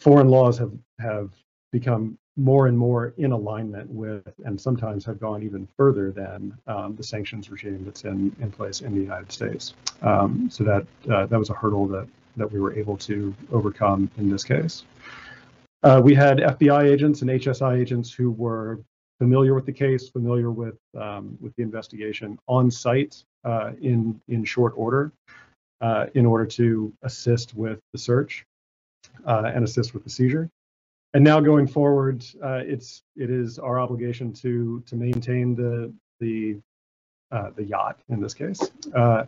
foreign 0.00 0.28
laws 0.28 0.58
have 0.58 0.72
have 0.98 1.30
become 1.74 2.16
more 2.36 2.68
and 2.68 2.78
more 2.78 3.14
in 3.18 3.32
alignment 3.32 3.90
with, 3.90 4.32
and 4.44 4.60
sometimes 4.60 5.04
have 5.04 5.18
gone 5.18 5.42
even 5.42 5.66
further 5.76 6.12
than 6.12 6.56
um, 6.68 6.94
the 6.94 7.02
sanctions 7.02 7.50
regime 7.50 7.82
that's 7.84 8.04
in, 8.04 8.34
in 8.40 8.50
place 8.50 8.80
in 8.80 8.94
the 8.94 9.00
United 9.00 9.32
States. 9.32 9.74
Um, 10.00 10.48
so 10.50 10.62
that 10.62 10.86
uh, 11.12 11.26
that 11.26 11.38
was 11.38 11.50
a 11.50 11.54
hurdle 11.54 11.88
that 11.88 12.06
that 12.36 12.50
we 12.50 12.60
were 12.60 12.74
able 12.74 12.96
to 12.96 13.34
overcome 13.50 14.08
in 14.18 14.30
this 14.30 14.44
case. 14.44 14.84
Uh, 15.82 16.00
we 16.02 16.14
had 16.14 16.38
FBI 16.38 16.84
agents 16.92 17.22
and 17.22 17.30
HSI 17.30 17.80
agents 17.80 18.12
who 18.12 18.30
were 18.30 18.78
familiar 19.18 19.54
with 19.54 19.66
the 19.66 19.72
case, 19.72 20.08
familiar 20.08 20.52
with 20.52 20.78
um, 20.96 21.36
with 21.40 21.54
the 21.56 21.62
investigation 21.64 22.38
on 22.46 22.70
site 22.70 23.24
uh, 23.44 23.72
in 23.80 24.20
in 24.28 24.44
short 24.44 24.74
order, 24.76 25.12
uh, 25.80 26.06
in 26.14 26.24
order 26.24 26.46
to 26.46 26.92
assist 27.02 27.54
with 27.54 27.80
the 27.92 27.98
search 27.98 28.44
uh, 29.26 29.50
and 29.52 29.64
assist 29.64 29.92
with 29.92 30.04
the 30.04 30.10
seizure. 30.10 30.48
And 31.14 31.22
now 31.22 31.38
going 31.38 31.68
forward, 31.68 32.24
uh, 32.42 32.62
it's 32.64 33.02
it 33.16 33.30
is 33.30 33.58
our 33.58 33.78
obligation 33.78 34.32
to 34.34 34.82
to 34.86 34.96
maintain 34.96 35.54
the 35.54 35.92
the 36.18 36.58
uh, 37.30 37.50
the 37.54 37.64
yacht 37.64 38.00
in 38.08 38.20
this 38.20 38.34
case, 38.34 38.60
uh, 38.94 39.24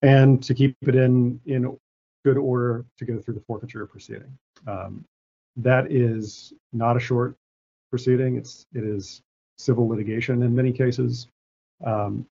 and 0.00 0.42
to 0.42 0.54
keep 0.54 0.74
it 0.82 0.94
in 0.94 1.38
in 1.44 1.76
good 2.24 2.38
order 2.38 2.86
to 2.98 3.04
go 3.04 3.18
through 3.18 3.34
the 3.34 3.42
forfeiture 3.46 3.86
proceeding. 3.86 4.32
Um, 4.66 5.04
that 5.56 5.92
is 5.92 6.54
not 6.72 6.96
a 6.96 7.00
short 7.00 7.36
proceeding. 7.90 8.36
It's 8.36 8.64
it 8.74 8.84
is 8.84 9.20
civil 9.58 9.86
litigation 9.88 10.42
in 10.42 10.54
many 10.54 10.72
cases. 10.72 11.28
Um, 11.84 12.26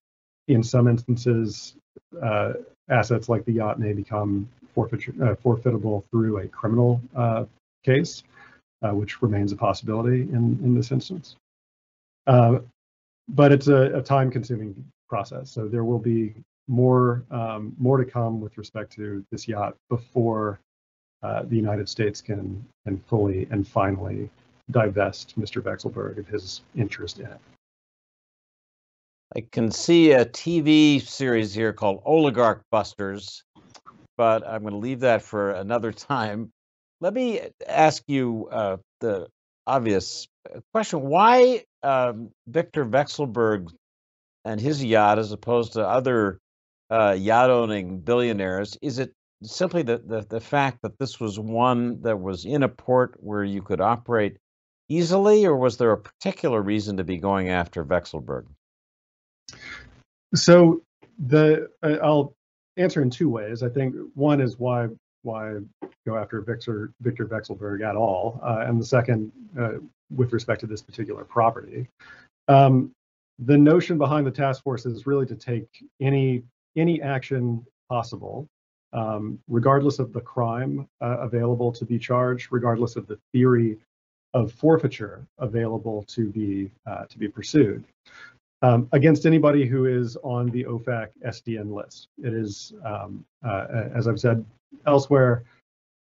in 0.48 0.64
some 0.64 0.88
instances, 0.88 1.76
uh, 2.20 2.54
assets 2.88 3.28
like 3.28 3.44
the 3.44 3.52
yacht 3.52 3.78
may 3.78 3.92
become 3.92 4.48
forfeiture, 4.74 5.14
uh, 5.22 5.36
forfeitable 5.36 6.04
through 6.10 6.38
a 6.38 6.48
criminal 6.48 7.00
uh, 7.14 7.44
case. 7.84 8.24
Uh, 8.82 8.90
which 8.90 9.22
remains 9.22 9.52
a 9.52 9.56
possibility 9.56 10.22
in, 10.22 10.58
in 10.62 10.74
this 10.74 10.90
instance. 10.90 11.36
Uh, 12.26 12.58
but 13.28 13.52
it's 13.52 13.68
a, 13.68 13.96
a 13.96 14.02
time-consuming 14.02 14.74
process, 15.08 15.50
so 15.50 15.66
there 15.66 15.84
will 15.84 15.98
be 15.98 16.34
more 16.68 17.24
um, 17.32 17.74
more 17.78 17.96
to 17.96 18.04
come 18.04 18.40
with 18.40 18.56
respect 18.56 18.92
to 18.92 19.24
this 19.32 19.48
yacht 19.48 19.74
before 19.88 20.60
uh, 21.22 21.42
the 21.42 21.56
United 21.56 21.88
States 21.88 22.20
can 22.20 22.64
can 22.86 22.96
fully 23.08 23.46
and 23.50 23.66
finally 23.66 24.30
divest 24.70 25.38
Mr. 25.38 25.60
Vekselberg 25.60 26.18
of 26.18 26.28
his 26.28 26.62
interest 26.76 27.18
in 27.18 27.26
it. 27.26 27.40
I 29.36 29.44
can 29.52 29.70
see 29.70 30.12
a 30.12 30.24
TV 30.24 31.00
series 31.00 31.54
here 31.54 31.72
called 31.72 32.02
Oligarch 32.04 32.62
Busters, 32.70 33.44
but 34.16 34.46
I'm 34.46 34.62
going 34.62 34.72
to 34.72 34.78
leave 34.78 35.00
that 35.00 35.22
for 35.22 35.52
another 35.52 35.92
time. 36.16 36.50
Let 37.00 37.14
me 37.14 37.40
ask 37.66 38.02
you 38.06 38.48
uh, 38.50 38.76
the 39.00 39.28
obvious 39.66 40.28
question: 40.72 41.02
Why 41.02 41.64
um, 41.82 42.30
Victor 42.46 42.84
Vekselberg 42.84 43.70
and 44.44 44.60
his 44.60 44.84
yacht, 44.84 45.18
as 45.18 45.32
opposed 45.32 45.74
to 45.74 45.86
other 45.86 46.38
uh, 46.90 47.16
yacht-owning 47.18 48.00
billionaires? 48.00 48.76
Is 48.82 48.98
it 48.98 49.12
simply 49.42 49.82
the, 49.82 49.98
the 49.98 50.26
the 50.28 50.40
fact 50.40 50.80
that 50.82 50.98
this 50.98 51.18
was 51.18 51.38
one 51.38 52.02
that 52.02 52.20
was 52.20 52.44
in 52.44 52.62
a 52.62 52.68
port 52.68 53.14
where 53.18 53.44
you 53.44 53.62
could 53.62 53.80
operate 53.80 54.36
easily, 54.88 55.46
or 55.46 55.56
was 55.56 55.78
there 55.78 55.92
a 55.92 55.98
particular 55.98 56.60
reason 56.60 56.98
to 56.98 57.04
be 57.04 57.16
going 57.16 57.48
after 57.48 57.84
Vekselberg? 57.84 58.44
So 60.34 60.82
the 61.18 61.68
uh, 61.82 61.96
I'll 62.02 62.34
answer 62.76 63.00
in 63.00 63.10
two 63.10 63.30
ways. 63.30 63.62
I 63.62 63.68
think 63.68 63.94
one 64.14 64.40
is 64.40 64.58
why 64.58 64.88
why 65.22 65.58
go 66.06 66.16
after 66.16 66.40
Victor 66.40 66.92
Victor 67.00 67.26
Vekselberg 67.26 67.82
at 67.82 67.96
all, 67.96 68.40
uh, 68.42 68.64
and 68.66 68.80
the 68.80 68.84
second 68.84 69.32
uh, 69.58 69.72
with 70.14 70.32
respect 70.32 70.60
to 70.60 70.66
this 70.66 70.82
particular 70.82 71.24
property. 71.24 71.88
Um, 72.48 72.92
the 73.38 73.56
notion 73.56 73.96
behind 73.96 74.26
the 74.26 74.30
task 74.30 74.62
force 74.62 74.86
is 74.86 75.06
really 75.06 75.26
to 75.26 75.36
take 75.36 75.66
any 76.00 76.42
any 76.76 77.02
action 77.02 77.64
possible, 77.88 78.46
um, 78.92 79.38
regardless 79.48 79.98
of 79.98 80.12
the 80.12 80.20
crime 80.20 80.86
uh, 81.00 81.18
available 81.18 81.72
to 81.72 81.84
be 81.84 81.98
charged, 81.98 82.48
regardless 82.50 82.96
of 82.96 83.06
the 83.06 83.18
theory 83.32 83.78
of 84.34 84.52
forfeiture 84.52 85.26
available 85.38 86.04
to 86.04 86.28
be 86.28 86.70
uh, 86.86 87.04
to 87.06 87.18
be 87.18 87.28
pursued 87.28 87.84
um, 88.62 88.88
against 88.92 89.26
anybody 89.26 89.66
who 89.66 89.86
is 89.86 90.16
on 90.22 90.50
the 90.50 90.64
OFAC 90.64 91.08
SDN 91.26 91.72
list. 91.72 92.08
It 92.22 92.34
is, 92.34 92.74
um, 92.84 93.24
uh, 93.44 93.66
as 93.94 94.06
I've 94.06 94.20
said 94.20 94.44
elsewhere, 94.86 95.44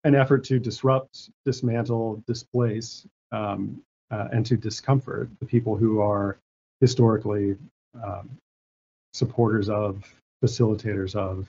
an 0.05 0.15
effort 0.15 0.45
to 0.45 0.59
disrupt, 0.59 1.31
dismantle, 1.45 2.23
displace, 2.27 3.07
um, 3.33 3.83
uh, 4.11 4.29
and 4.33 4.45
to 4.47 4.57
discomfort 4.57 5.31
the 5.41 5.47
people 5.47 5.77
who 5.77 6.01
are 6.01 6.39
historically 6.81 7.57
um, 8.03 8.31
supporters 9.13 9.69
of, 9.69 10.05
facilitators 10.45 11.15
of, 11.15 11.49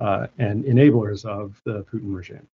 uh, 0.00 0.26
and 0.38 0.64
enablers 0.64 1.24
of 1.24 1.60
the 1.64 1.84
Putin 1.84 2.14
regime. 2.14 2.46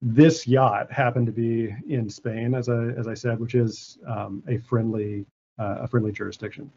This 0.00 0.46
yacht 0.46 0.90
happened 0.90 1.26
to 1.26 1.32
be 1.32 1.74
in 1.88 2.08
Spain, 2.08 2.54
as 2.54 2.68
I, 2.68 2.86
as 2.86 3.06
I 3.06 3.14
said, 3.14 3.38
which 3.38 3.54
is 3.54 3.98
um, 4.06 4.42
a 4.48 4.58
friendly 4.58 5.26
a 5.58 5.88
friendly 5.88 6.12
jurisdiction. 6.12 6.70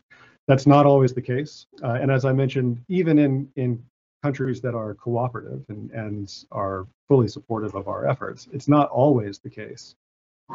That's 0.48 0.66
not 0.66 0.86
always 0.86 1.14
the 1.14 1.22
case. 1.22 1.68
Uh, 1.84 2.00
and 2.02 2.12
as 2.12 2.26
I 2.26 2.34
mentioned, 2.34 2.84
even 2.88 3.20
in, 3.20 3.50
in 3.56 3.84
countries 4.24 4.62
that 4.62 4.76
are 4.76 4.94
cooperative 4.96 5.64
and, 5.70 5.92
and 5.92 6.34
are 6.52 6.88
fully 7.08 7.28
supportive 7.28 7.76
of 7.76 7.88
our 7.88 8.08
efforts, 8.08 8.48
it's 8.52 8.68
not 8.68 8.90
always 8.90 9.40
the 9.40 9.50
case 9.50 9.96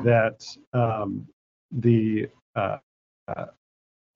that 0.04 0.44
um, 0.72 1.26
the 1.70 2.28
uh, 2.54 2.78
uh, 3.28 3.46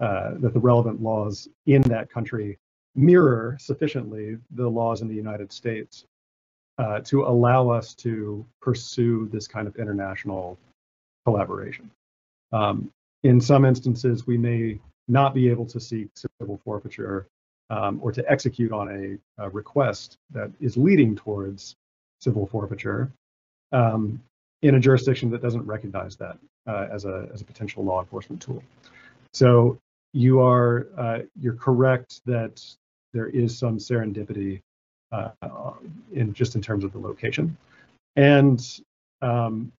uh, 0.01 0.35
that 0.39 0.55
the 0.55 0.61
relevant 0.61 1.03
laws 1.03 1.49
in 1.67 1.83
that 1.83 2.11
country 2.11 2.59
mirror 2.95 3.57
sufficiently 3.61 4.39
the 4.53 4.69
laws 4.69 5.03
in 5.03 5.09
the 5.09 5.15
United 5.15 5.53
States 5.53 6.07
uh, 6.79 7.01
to 7.01 7.25
allow 7.25 7.69
us 7.69 7.95
to 7.95 8.45
pursue 8.63 9.29
this 9.31 9.47
kind 9.47 9.69
of 9.69 9.77
international 9.77 10.59
collaboration. 11.27 11.91
Um, 12.53 12.91
in 13.23 13.41
some 13.41 13.65
instances, 13.65 14.27
we 14.27 14.39
may 14.39 14.79
not 15.09 15.35
be 15.35 15.49
able 15.49 15.67
to 15.67 15.81
seek 15.81 16.09
civil 16.39 16.61
forfeiture 16.65 17.27
um, 17.69 18.01
or 18.03 18.13
to 18.13 18.29
execute 18.31 18.73
on 18.73 18.89
a, 19.39 19.45
a, 19.45 19.49
request 19.51 20.19
that 20.31 20.51
is 20.61 20.77
leading 20.77 21.15
towards 21.15 21.77
civil 22.21 22.47
forfeiture 22.47 23.13
um, 23.73 24.21
in 24.63 24.75
a 24.75 24.81
jurisdiction 24.81 25.31
that 25.31 25.43
doesn't 25.43 25.65
recognize 25.67 26.17
that 26.17 26.37
uh, 26.67 26.89
as 26.91 27.05
a 27.05 27.29
as 27.33 27.41
a 27.41 27.45
potential 27.45 27.85
law 27.85 28.01
enforcement 28.01 28.43
tool. 28.43 28.63
So 29.33 29.79
you 30.13 30.41
are 30.41 30.89
uh, 30.99 31.19
you're 31.39 31.55
correct 31.55 32.21
that 32.27 32.63
there 33.13 33.29
is 33.29 33.57
some 33.57 33.79
serendipity 33.79 34.61
uh, 35.13 35.31
in 36.13 36.33
just 36.33 36.55
in 36.55 36.63
terms 36.63 36.85
of 36.85 36.93
the 36.93 36.99
location, 36.99 37.57
and 38.17 38.61
um, 39.23 39.73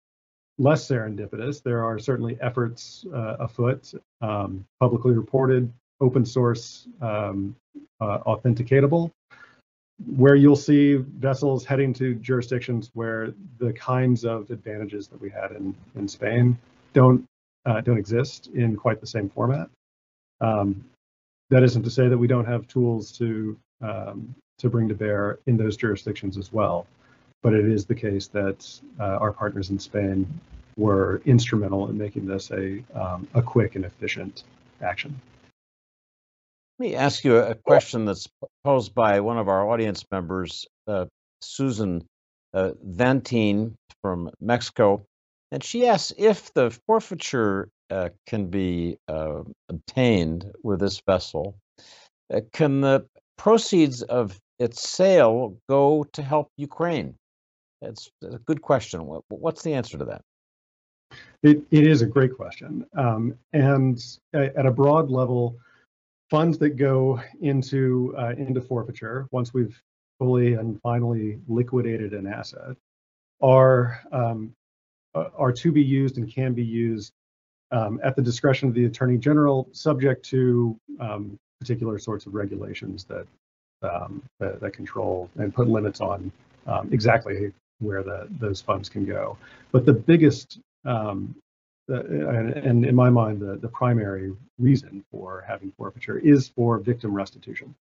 less 0.58 0.88
serendipitous. 0.88 1.63
There 1.63 1.84
are 1.84 2.00
certainly 2.00 2.38
efforts 2.41 3.05
uh, 3.13 3.38
afoot, 3.39 3.93
um, 4.22 4.65
publicly 4.79 5.13
reported, 5.13 5.72
open 6.00 6.25
source, 6.25 6.88
um, 7.01 7.55
uh, 8.00 8.20
authenticatable, 8.25 9.12
where 10.15 10.36
you'll 10.36 10.55
see 10.55 10.96
vessels 10.96 11.65
heading 11.65 11.93
to 11.93 12.15
jurisdictions 12.15 12.89
where 12.93 13.34
the 13.60 13.72
kinds 13.74 14.25
of 14.25 14.50
advantages 14.50 15.08
that 15.08 15.22
we 15.22 15.29
had 15.29 15.51
in, 15.51 15.75
in 15.96 16.08
Spain 16.08 16.58
don't 16.93 17.25
uh, 17.65 17.79
don't 17.79 17.98
exist 17.98 18.48
in 18.55 18.75
quite 18.75 19.00
the 19.00 19.05
same 19.05 19.29
format. 19.29 19.70
Um, 20.41 20.84
that 21.51 21.62
isn't 21.62 21.84
to 21.84 21.91
say 21.91 22.08
that 22.08 22.17
we 22.17 22.27
don't 22.27 22.46
have 22.46 22.67
tools 22.67 23.12
to 23.20 23.55
um, 23.81 24.34
to 24.58 24.70
bring 24.70 24.88
to 24.89 24.96
bear 24.96 25.39
in 25.46 25.58
those 25.58 25.77
jurisdictions 25.77 26.38
as 26.38 26.51
well 26.51 26.88
but 27.41 27.53
it 27.53 27.65
is 27.65 27.86
the 27.86 27.95
case 27.95 28.27
that 28.27 28.79
uh, 29.00 29.17
our 29.17 29.31
partners 29.31 29.69
in 29.69 29.79
Spain 29.79 30.27
were 30.77 31.21
instrumental 31.25 31.89
in 31.89 31.98
making 31.98 32.25
this 32.25 32.51
a, 32.51 32.83
um, 32.95 33.27
a 33.33 33.41
quick 33.41 33.75
and 33.75 33.86
efficient 33.86 34.43
action. 34.81 35.19
Let 36.79 36.89
me 36.89 36.95
ask 36.95 37.24
you 37.24 37.38
a 37.38 37.55
question 37.55 38.05
that's 38.05 38.27
posed 38.63 38.95
by 38.95 39.19
one 39.19 39.38
of 39.38 39.48
our 39.48 39.69
audience 39.69 40.03
members, 40.12 40.65
uh, 40.88 41.05
Susan 41.41 42.03
uh, 42.53 42.71
Vantine 42.83 43.75
from 44.01 44.31
Mexico. 44.39 45.05
And 45.51 45.63
she 45.63 45.86
asks 45.86 46.13
if 46.17 46.53
the 46.53 46.71
forfeiture 46.88 47.69
uh, 47.89 48.10
can 48.25 48.48
be 48.48 48.98
uh, 49.07 49.43
obtained 49.69 50.51
with 50.63 50.79
this 50.79 51.01
vessel, 51.05 51.55
uh, 52.33 52.41
can 52.53 52.81
the 52.81 53.05
proceeds 53.38 54.01
of 54.01 54.39
its 54.60 54.89
sale 54.89 55.57
go 55.69 56.05
to 56.13 56.21
help 56.24 56.48
Ukraine? 56.57 57.15
It's 57.81 58.11
a 58.23 58.38
good 58.39 58.61
question. 58.61 59.01
What's 59.29 59.63
the 59.63 59.73
answer 59.73 59.97
to 59.97 60.05
that? 60.05 60.21
It, 61.43 61.61
it 61.71 61.88
is 61.88 62.01
a 62.01 62.05
great 62.05 62.35
question. 62.35 62.85
Um, 62.95 63.35
and 63.53 64.01
at 64.33 64.65
a 64.65 64.71
broad 64.71 65.09
level, 65.09 65.57
funds 66.29 66.57
that 66.59 66.77
go 66.77 67.19
into 67.41 68.15
uh, 68.17 68.33
into 68.38 68.61
forfeiture 68.61 69.27
once 69.31 69.53
we've 69.53 69.81
fully 70.19 70.53
and 70.53 70.79
finally 70.81 71.39
liquidated 71.47 72.13
an 72.13 72.27
asset 72.27 72.77
are 73.41 74.01
um, 74.11 74.53
are 75.13 75.51
to 75.51 75.71
be 75.71 75.83
used 75.83 76.17
and 76.17 76.31
can 76.33 76.53
be 76.53 76.63
used 76.63 77.11
um, 77.71 78.00
at 78.03 78.15
the 78.15 78.21
discretion 78.21 78.67
of 78.67 78.75
the 78.75 78.85
attorney 78.85 79.17
general, 79.17 79.67
subject 79.71 80.23
to 80.25 80.77
um, 81.00 81.38
particular 81.59 81.97
sorts 82.00 82.25
of 82.25 82.33
regulations 82.33 83.05
that, 83.05 83.25
um, 83.81 84.21
that, 84.39 84.59
that 84.59 84.71
control 84.71 85.29
and 85.38 85.53
put 85.53 85.67
limits 85.67 86.01
on 86.01 86.31
um, 86.67 86.89
exactly 86.91 87.51
where 87.81 88.03
the, 88.03 88.27
those 88.39 88.61
funds 88.61 88.89
can 88.89 89.05
go. 89.05 89.38
But 89.71 89.85
the 89.85 89.93
biggest, 89.93 90.59
um, 90.85 91.35
and, 91.88 92.53
and, 92.53 92.85
in 92.85 92.95
my 92.95 93.09
mind, 93.09 93.41
the, 93.41 93.57
the 93.57 93.67
primary 93.67 94.33
reason 94.59 95.03
for 95.11 95.43
having 95.47 95.71
forfeiture 95.77 96.19
is 96.19 96.47
for 96.47 96.77
victim 96.77 97.13
restitution. 97.13 97.75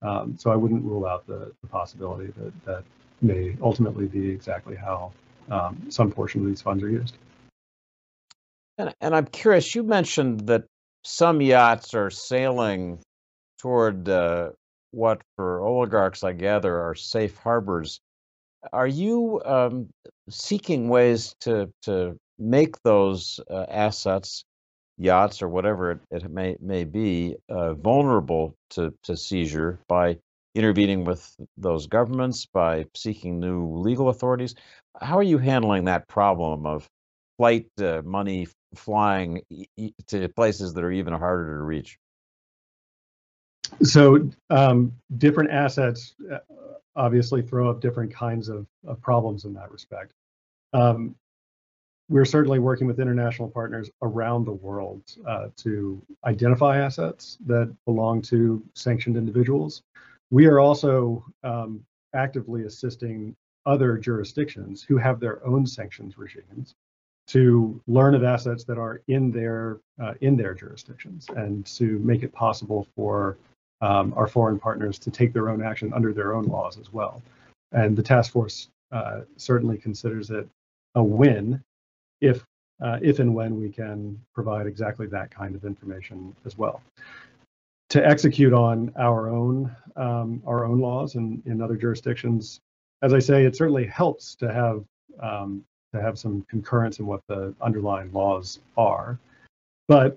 Um, 0.00 0.36
so 0.38 0.50
I 0.50 0.56
wouldn't 0.56 0.84
rule 0.84 1.06
out 1.06 1.26
the, 1.26 1.52
the 1.60 1.68
possibility 1.68 2.32
that 2.38 2.64
that 2.64 2.84
may 3.20 3.56
ultimately 3.62 4.06
be 4.06 4.30
exactly 4.30 4.74
how 4.74 5.12
um, 5.50 5.86
some 5.90 6.10
portion 6.10 6.40
of 6.40 6.46
these 6.46 6.62
funds 6.62 6.82
are 6.82 6.90
used. 6.90 7.16
And, 8.78 8.94
and 9.00 9.14
I'm 9.14 9.26
curious, 9.26 9.74
you 9.74 9.82
mentioned 9.82 10.46
that 10.46 10.64
some 11.04 11.40
yachts 11.40 11.94
are 11.94 12.10
sailing 12.10 12.98
toward 13.60 14.08
uh, 14.08 14.50
what 14.92 15.22
for 15.36 15.60
oligarchs, 15.60 16.24
I 16.24 16.32
gather, 16.32 16.80
are 16.80 16.94
safe 16.94 17.36
harbors. 17.36 18.00
Are 18.72 18.86
you 18.86 19.42
um, 19.44 19.88
seeking 20.28 20.88
ways 20.88 21.34
to 21.40 21.72
to 21.82 22.18
make 22.38 22.80
those 22.82 23.40
uh, 23.50 23.66
assets, 23.68 24.44
yachts 24.98 25.42
or 25.42 25.48
whatever 25.48 25.92
it, 25.92 26.00
it 26.10 26.30
may 26.30 26.56
may 26.60 26.84
be, 26.84 27.36
uh, 27.48 27.74
vulnerable 27.74 28.54
to 28.70 28.94
to 29.04 29.16
seizure 29.16 29.80
by 29.88 30.18
intervening 30.54 31.04
with 31.04 31.34
those 31.56 31.86
governments, 31.86 32.46
by 32.46 32.84
seeking 32.94 33.40
new 33.40 33.78
legal 33.78 34.08
authorities? 34.08 34.54
How 35.00 35.18
are 35.18 35.22
you 35.22 35.38
handling 35.38 35.84
that 35.84 36.08
problem 36.08 36.66
of 36.66 36.88
flight 37.38 37.66
uh, 37.80 38.02
money 38.04 38.46
flying 38.74 39.42
to 40.08 40.28
places 40.28 40.74
that 40.74 40.84
are 40.84 40.92
even 40.92 41.14
harder 41.14 41.56
to 41.56 41.62
reach? 41.62 41.98
So 43.82 44.30
um, 44.50 44.92
different 45.16 45.50
assets 45.50 46.14
uh, 46.30 46.38
obviously 46.96 47.42
throw 47.42 47.70
up 47.70 47.80
different 47.80 48.12
kinds 48.12 48.48
of, 48.48 48.66
of 48.86 49.00
problems 49.00 49.44
in 49.44 49.54
that 49.54 49.70
respect. 49.70 50.12
Um, 50.72 51.14
we're 52.08 52.24
certainly 52.24 52.58
working 52.58 52.86
with 52.86 53.00
international 53.00 53.48
partners 53.48 53.90
around 54.02 54.44
the 54.44 54.52
world 54.52 55.02
uh, 55.26 55.48
to 55.56 56.02
identify 56.24 56.78
assets 56.78 57.38
that 57.46 57.74
belong 57.86 58.20
to 58.22 58.62
sanctioned 58.74 59.16
individuals. 59.16 59.82
We 60.30 60.46
are 60.46 60.60
also 60.60 61.24
um, 61.42 61.84
actively 62.14 62.64
assisting 62.64 63.34
other 63.64 63.96
jurisdictions 63.96 64.82
who 64.82 64.96
have 64.98 65.20
their 65.20 65.44
own 65.46 65.66
sanctions 65.66 66.18
regimes 66.18 66.74
to 67.28 67.80
learn 67.86 68.14
of 68.14 68.24
assets 68.24 68.64
that 68.64 68.78
are 68.78 69.00
in 69.08 69.30
their 69.30 69.80
uh, 70.02 70.14
in 70.20 70.36
their 70.36 70.54
jurisdictions 70.54 71.28
and 71.36 71.64
to 71.64 71.98
make 72.00 72.22
it 72.22 72.32
possible 72.32 72.86
for 72.96 73.38
um, 73.82 74.14
our 74.16 74.26
foreign 74.26 74.58
partners 74.58 74.98
to 75.00 75.10
take 75.10 75.32
their 75.32 75.50
own 75.50 75.62
action 75.62 75.92
under 75.92 76.14
their 76.14 76.34
own 76.34 76.44
laws 76.44 76.78
as 76.78 76.92
well. 76.92 77.20
And 77.72 77.96
the 77.96 78.02
task 78.02 78.32
force 78.32 78.68
uh, 78.92 79.22
certainly 79.36 79.76
considers 79.76 80.30
it 80.30 80.48
a 80.94 81.02
win 81.02 81.62
if 82.20 82.44
uh, 82.80 82.98
if 83.02 83.18
and 83.18 83.34
when 83.34 83.60
we 83.60 83.68
can 83.68 84.18
provide 84.34 84.66
exactly 84.66 85.06
that 85.06 85.30
kind 85.30 85.54
of 85.54 85.64
information 85.64 86.34
as 86.44 86.56
well. 86.58 86.80
To 87.90 88.06
execute 88.06 88.52
on 88.52 88.92
our 88.96 89.28
own 89.28 89.74
um, 89.96 90.42
our 90.46 90.64
own 90.64 90.80
laws 90.80 91.16
and 91.16 91.42
in 91.46 91.60
other 91.60 91.76
jurisdictions, 91.76 92.60
as 93.02 93.12
I 93.12 93.18
say, 93.18 93.44
it 93.44 93.56
certainly 93.56 93.86
helps 93.86 94.34
to 94.36 94.52
have 94.52 94.84
um, 95.20 95.64
to 95.92 96.00
have 96.00 96.18
some 96.18 96.46
concurrence 96.48 97.00
in 97.00 97.06
what 97.06 97.20
the 97.28 97.54
underlying 97.60 98.12
laws 98.12 98.60
are. 98.76 99.18
But 99.88 100.16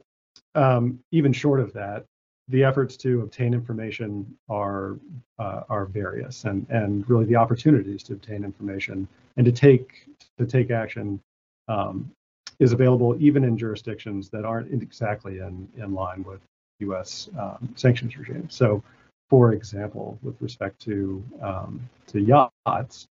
um, 0.53 0.99
even 1.11 1.33
short 1.33 1.59
of 1.59 1.73
that, 1.73 2.05
the 2.47 2.63
efforts 2.63 2.95
to 2.97 3.21
obtain 3.21 3.53
information 3.53 4.25
are 4.49 4.97
uh, 5.39 5.61
are 5.69 5.85
various, 5.85 6.45
and 6.45 6.65
and 6.69 7.07
really 7.09 7.25
the 7.25 7.35
opportunities 7.35 8.03
to 8.03 8.13
obtain 8.13 8.43
information 8.43 9.07
and 9.37 9.45
to 9.45 9.51
take 9.51 10.07
to 10.37 10.45
take 10.45 10.69
action 10.71 11.19
um, 11.67 12.11
is 12.59 12.71
available 12.71 13.15
even 13.19 13.43
in 13.43 13.57
jurisdictions 13.57 14.29
that 14.29 14.45
aren't 14.45 14.71
exactly 14.71 15.39
in 15.39 15.67
in 15.77 15.93
line 15.93 16.23
with 16.23 16.41
U.S. 16.79 17.29
Um, 17.39 17.73
sanctions 17.75 18.15
regime. 18.17 18.47
So, 18.49 18.83
for 19.29 19.53
example, 19.53 20.19
with 20.21 20.39
respect 20.41 20.79
to 20.81 21.23
um, 21.41 21.89
to 22.07 22.21
yachts, 22.21 23.07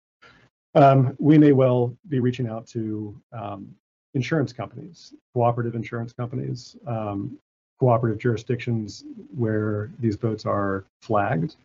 um, 0.75 1.15
we 1.19 1.37
may 1.37 1.53
well 1.53 1.95
be 2.07 2.19
reaching 2.19 2.47
out 2.47 2.67
to 2.67 3.19
um, 3.31 3.73
insurance 4.13 4.53
companies, 4.53 5.13
cooperative 5.33 5.73
insurance 5.73 6.13
companies, 6.13 6.75
um, 6.85 7.37
cooperative 7.79 8.19
jurisdictions 8.19 9.03
where 9.35 9.91
these 9.99 10.15
boats 10.15 10.45
are 10.45 10.85
flagged, 11.01 11.55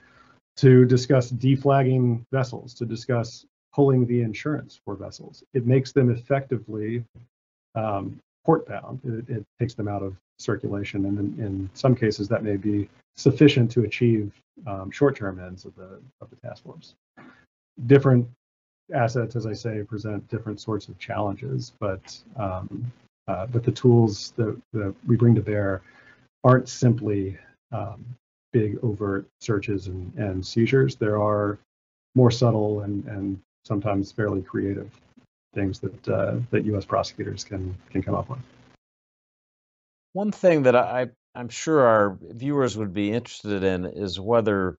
to 0.57 0.85
discuss 0.85 1.31
deflagging 1.31 2.25
vessels, 2.33 2.75
to 2.75 2.85
discuss 2.85 3.47
pulling 3.73 4.07
the 4.07 4.23
insurance 4.23 4.81
for 4.85 4.97
vessels. 4.97 5.45
It 5.55 5.67
makes 5.67 5.93
them 5.93 6.11
effectively 6.11 7.05
um, 7.75 8.19
port 8.45 8.67
bound. 8.67 9.01
It, 9.05 9.37
it, 9.37 9.45
takes 9.61 9.75
them 9.75 9.89
out 9.89 10.03
of 10.03 10.17
circulation, 10.39 11.05
and 11.05 11.19
in, 11.19 11.45
in, 11.45 11.71
some 11.75 11.95
cases 11.95 12.29
that 12.29 12.43
may 12.43 12.57
be 12.57 12.89
sufficient 13.17 13.71
to 13.73 13.85
achieve 13.85 14.33
um, 14.67 14.91
short-term 14.91 15.39
ends 15.39 15.65
of 15.65 15.75
the 15.77 16.01
of 16.21 16.31
the 16.31 16.37
task 16.37 16.65
force. 16.65 16.95
Different 17.87 18.29
assets, 18.93 19.37
as 19.37 19.47
I 19.47 19.53
say, 19.53 19.83
present 19.83 20.27
different 20.29 20.61
sorts 20.61 20.89
of 20.89 20.99
challenges, 20.99 21.73
but 21.79 22.19
um, 22.37 22.91
uh, 23.29 23.47
but 23.47 23.63
the 23.63 23.71
tools 23.71 24.33
that, 24.37 24.61
that 24.73 24.95
we 25.07 25.15
bring 25.15 25.35
to 25.35 25.43
bear 25.43 25.83
aren't 26.45 26.69
simply 26.69 27.39
um, 27.73 28.05
big 28.53 28.79
overt 28.83 29.27
searches 29.41 29.89
and, 29.89 30.13
and 30.15 30.45
seizures. 30.45 30.97
There 30.97 31.21
are 31.21 31.59
more 32.15 32.31
subtle 32.31 32.81
and, 32.81 33.05
and 33.07 33.41
sometimes 33.65 34.13
fairly 34.13 34.43
creative 34.43 34.91
things 35.55 35.79
that 35.81 36.09
uh, 36.09 36.37
that 36.51 36.65
U.S. 36.67 36.85
prosecutors 36.85 37.45
can 37.45 37.77
can 37.91 38.03
come 38.03 38.15
up 38.15 38.29
with. 38.29 38.39
One 40.13 40.33
thing 40.33 40.63
that 40.65 40.77
I 40.77 41.09
I'm 41.35 41.49
sure 41.49 41.87
our 41.87 42.19
viewers 42.21 42.77
would 42.77 42.93
be 42.93 43.13
interested 43.13 43.63
in 43.63 43.85
is 43.85 44.19
whether 44.19 44.79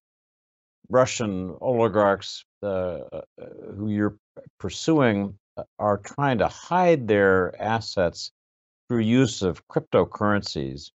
Russian 0.90 1.56
oligarchs 1.62 2.44
uh, 2.64 2.68
uh 2.68 3.22
who 3.76 3.90
you're 3.90 4.18
pursuing 4.60 5.38
uh, 5.58 5.64
are 5.78 5.98
trying 5.98 6.40
to 6.40 6.48
hide 6.48 7.08
their 7.08 7.60
assets 7.62 8.32
through 8.88 9.02
use 9.02 9.42
of 9.42 9.68
cryptocurrencies. 9.68 10.92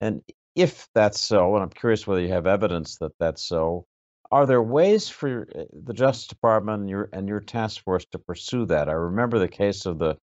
And 0.00 0.22
if 0.56 0.88
that's 0.94 1.20
so, 1.20 1.54
and 1.54 1.62
I'm 1.62 1.70
curious 1.70 2.06
whether 2.06 2.20
you 2.20 2.28
have 2.28 2.46
evidence 2.46 2.96
that 2.98 3.12
that's 3.18 3.42
so, 3.42 3.86
are 4.30 4.46
there 4.46 4.62
ways 4.62 5.08
for 5.08 5.46
uh, 5.54 5.64
the 5.72 5.92
Justice 5.92 6.28
Department 6.28 6.82
and 6.82 6.90
your 6.90 7.08
and 7.12 7.28
your 7.28 7.40
task 7.40 7.82
force 7.82 8.04
to 8.12 8.18
pursue 8.18 8.66
that? 8.66 8.88
I 8.88 8.92
remember 8.92 9.38
the 9.38 9.48
case 9.48 9.86
of 9.86 9.98
the 9.98 10.16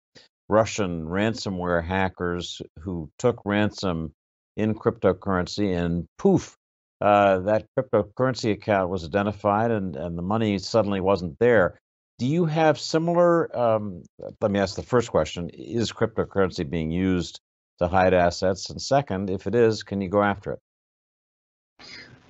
Russian 0.49 1.07
ransomware 1.07 1.85
hackers 1.85 2.63
who 2.81 3.11
took 3.19 3.43
ransom 3.45 4.13
in 4.57 4.75
cryptocurrency, 4.75 5.77
and 5.77 6.07
poof, 6.19 6.57
uh, 7.01 7.41
that 7.41 7.67
cryptocurrency 7.77 8.53
account 8.53 8.91
was 8.91 9.05
identified, 9.05 9.71
and 9.71 9.97
and 9.97 10.17
the 10.17 10.23
money 10.23 10.59
suddenly 10.59 11.01
wasn't 11.01 11.39
there. 11.41 11.79
Do 12.19 12.27
you 12.27 12.47
have 12.47 12.79
similar? 12.79 13.55
Um, 13.57 14.03
let 14.41 14.51
me 14.51 14.61
ask 14.61 14.77
the 14.77 14.83
first 14.83 15.11
question: 15.11 15.51
Is 15.51 15.93
cryptocurrency 15.93 16.69
being 16.69 16.91
used 16.91 17.41
to 17.79 17.89
hide 17.89 18.15
assets? 18.15 18.71
And 18.71 18.81
second, 18.81 19.31
if 19.31 19.47
it 19.47 19.55
is, 19.55 19.83
can 19.83 20.01
you 20.01 20.09
go 20.09 20.23
after 20.23 20.53
it? 20.53 20.61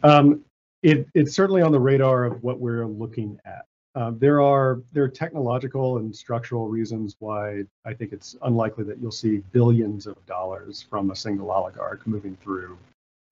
Um, 0.02 0.44
it, 0.82 1.06
it's 1.14 1.34
certainly 1.34 1.62
on 1.62 1.72
the 1.72 1.80
radar 1.80 2.24
of 2.24 2.42
what 2.42 2.60
we're 2.60 2.86
looking 2.86 3.38
at. 3.44 3.64
Uh, 3.94 4.12
there 4.18 4.42
are 4.42 4.82
there 4.92 5.04
are 5.04 5.08
technological 5.08 5.96
and 5.96 6.14
structural 6.14 6.68
reasons 6.68 7.16
why 7.18 7.62
I 7.86 7.94
think 7.94 8.12
it's 8.12 8.36
unlikely 8.42 8.84
that 8.84 8.98
you'll 8.98 9.10
see 9.10 9.38
billions 9.52 10.06
of 10.06 10.14
dollars 10.26 10.82
from 10.82 11.10
a 11.10 11.16
single 11.16 11.50
oligarch 11.50 12.06
moving 12.06 12.36
through 12.42 12.76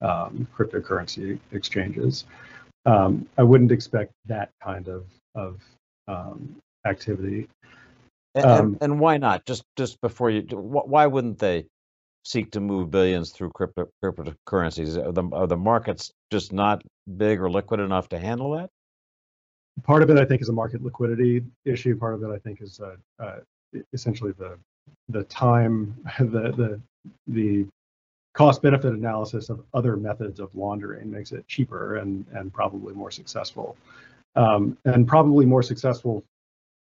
um, 0.00 0.48
cryptocurrency 0.56 1.38
exchanges. 1.52 2.24
Um, 2.86 3.28
I 3.36 3.42
wouldn't 3.42 3.72
expect 3.72 4.12
that 4.26 4.50
kind 4.62 4.88
of 4.88 5.04
of 5.34 5.60
um, 6.08 6.56
activity. 6.86 7.48
And, 8.34 8.44
and, 8.44 8.60
um, 8.60 8.78
and, 8.80 9.00
why 9.00 9.18
not? 9.18 9.44
Just 9.44 9.64
just 9.76 10.00
before 10.00 10.30
you, 10.30 10.42
why 10.42 11.06
wouldn't 11.06 11.38
they? 11.38 11.66
Seek 12.24 12.50
to 12.52 12.60
move 12.60 12.90
billions 12.90 13.30
through 13.30 13.50
crypto, 13.50 13.88
cryptocurrencies? 14.02 14.96
Are 14.96 15.12
the, 15.12 15.24
are 15.32 15.46
the 15.46 15.56
markets 15.56 16.12
just 16.30 16.52
not 16.52 16.82
big 17.16 17.40
or 17.40 17.50
liquid 17.50 17.80
enough 17.80 18.08
to 18.08 18.18
handle 18.18 18.52
that? 18.52 18.70
Part 19.82 20.02
of 20.02 20.10
it, 20.10 20.18
I 20.18 20.24
think, 20.24 20.40
is 20.40 20.48
a 20.48 20.52
market 20.52 20.82
liquidity 20.82 21.42
issue. 21.64 21.96
Part 21.96 22.14
of 22.14 22.22
it, 22.22 22.28
I 22.28 22.38
think, 22.38 22.60
is 22.62 22.80
uh, 22.80 22.96
uh, 23.22 23.36
essentially 23.92 24.32
the 24.38 24.58
the 25.08 25.24
time, 25.24 25.96
the 26.18 26.52
the 26.52 26.80
the 27.26 27.66
cost 28.34 28.62
benefit 28.62 28.92
analysis 28.92 29.48
of 29.48 29.62
other 29.74 29.96
methods 29.96 30.40
of 30.40 30.54
laundering 30.54 31.10
makes 31.10 31.32
it 31.32 31.46
cheaper 31.48 31.96
and 31.96 32.24
and 32.34 32.52
probably 32.52 32.94
more 32.94 33.10
successful, 33.10 33.76
um, 34.36 34.78
and 34.84 35.08
probably 35.08 35.44
more 35.44 35.62
successful 35.62 36.24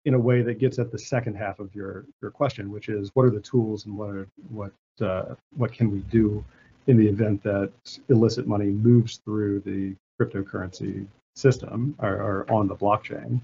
in 0.05 0.13
a 0.13 0.19
way 0.19 0.41
that 0.41 0.59
gets 0.59 0.79
at 0.79 0.91
the 0.91 0.99
second 0.99 1.35
half 1.35 1.59
of 1.59 1.73
your 1.73 2.05
your 2.21 2.31
question, 2.31 2.71
which 2.71 2.89
is 2.89 3.11
what 3.13 3.25
are 3.25 3.31
the 3.31 3.39
tools 3.39 3.85
and 3.85 3.97
what 3.97 4.09
are 4.09 4.27
what 4.49 4.71
uh, 5.01 5.35
what 5.55 5.71
can 5.71 5.91
we 5.91 5.99
do 6.11 6.43
in 6.87 6.97
the 6.97 7.07
event 7.07 7.41
that 7.43 7.71
illicit 8.09 8.47
money 8.47 8.65
moves 8.65 9.17
through 9.23 9.61
the 9.61 9.95
cryptocurrency 10.19 11.07
system 11.35 11.95
or, 11.99 12.13
or 12.13 12.51
on 12.51 12.67
the 12.67 12.75
blockchain. 12.75 13.41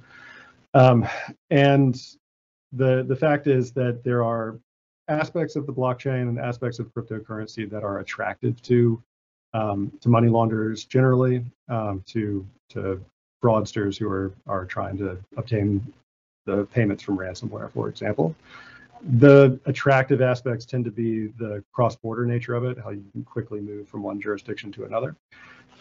Um, 0.74 1.08
and 1.50 2.00
the 2.74 3.04
the 3.08 3.16
fact 3.16 3.48
is 3.48 3.72
that 3.72 4.04
there 4.04 4.24
are 4.24 4.60
aspects 5.08 5.56
of 5.56 5.66
the 5.66 5.74
blockchain 5.74 6.30
and 6.30 6.38
aspects 6.40 6.80
of 6.80 6.94
cryptocurrency 6.94 7.70
that 7.70 7.84
are 7.84 8.00
attractive 8.00 8.62
to 8.64 9.02
um, 9.54 9.92
to 10.02 10.10
money 10.10 10.28
launderers 10.28 10.86
generally, 10.86 11.44
um, 11.70 12.04
to 12.08 12.46
to 12.70 13.04
fraudsters 13.44 13.98
who 13.98 14.08
are 14.08 14.34
are 14.48 14.66
trying 14.66 14.98
to 14.98 15.18
obtain 15.38 15.94
the 16.50 16.66
payments 16.66 17.04
from 17.04 17.18
ransomware, 17.18 17.72
for 17.72 17.90
example. 17.90 18.36
The 19.02 19.60
attractive 19.66 20.22
aspects 20.22 20.66
tend 20.66 20.84
to 20.86 20.92
be 20.92 21.28
the 21.28 21.64
cross-border 21.72 22.26
nature 22.26 22.54
of 22.54 22.66
it, 22.66 22.78
how 22.78 22.90
you 22.90 23.06
can 23.14 23.24
quickly 23.24 23.62
move 23.62 23.88
from 23.88 24.04
one 24.04 24.20
jurisdiction 24.20 24.72
to 24.74 24.84
another, 24.84 25.16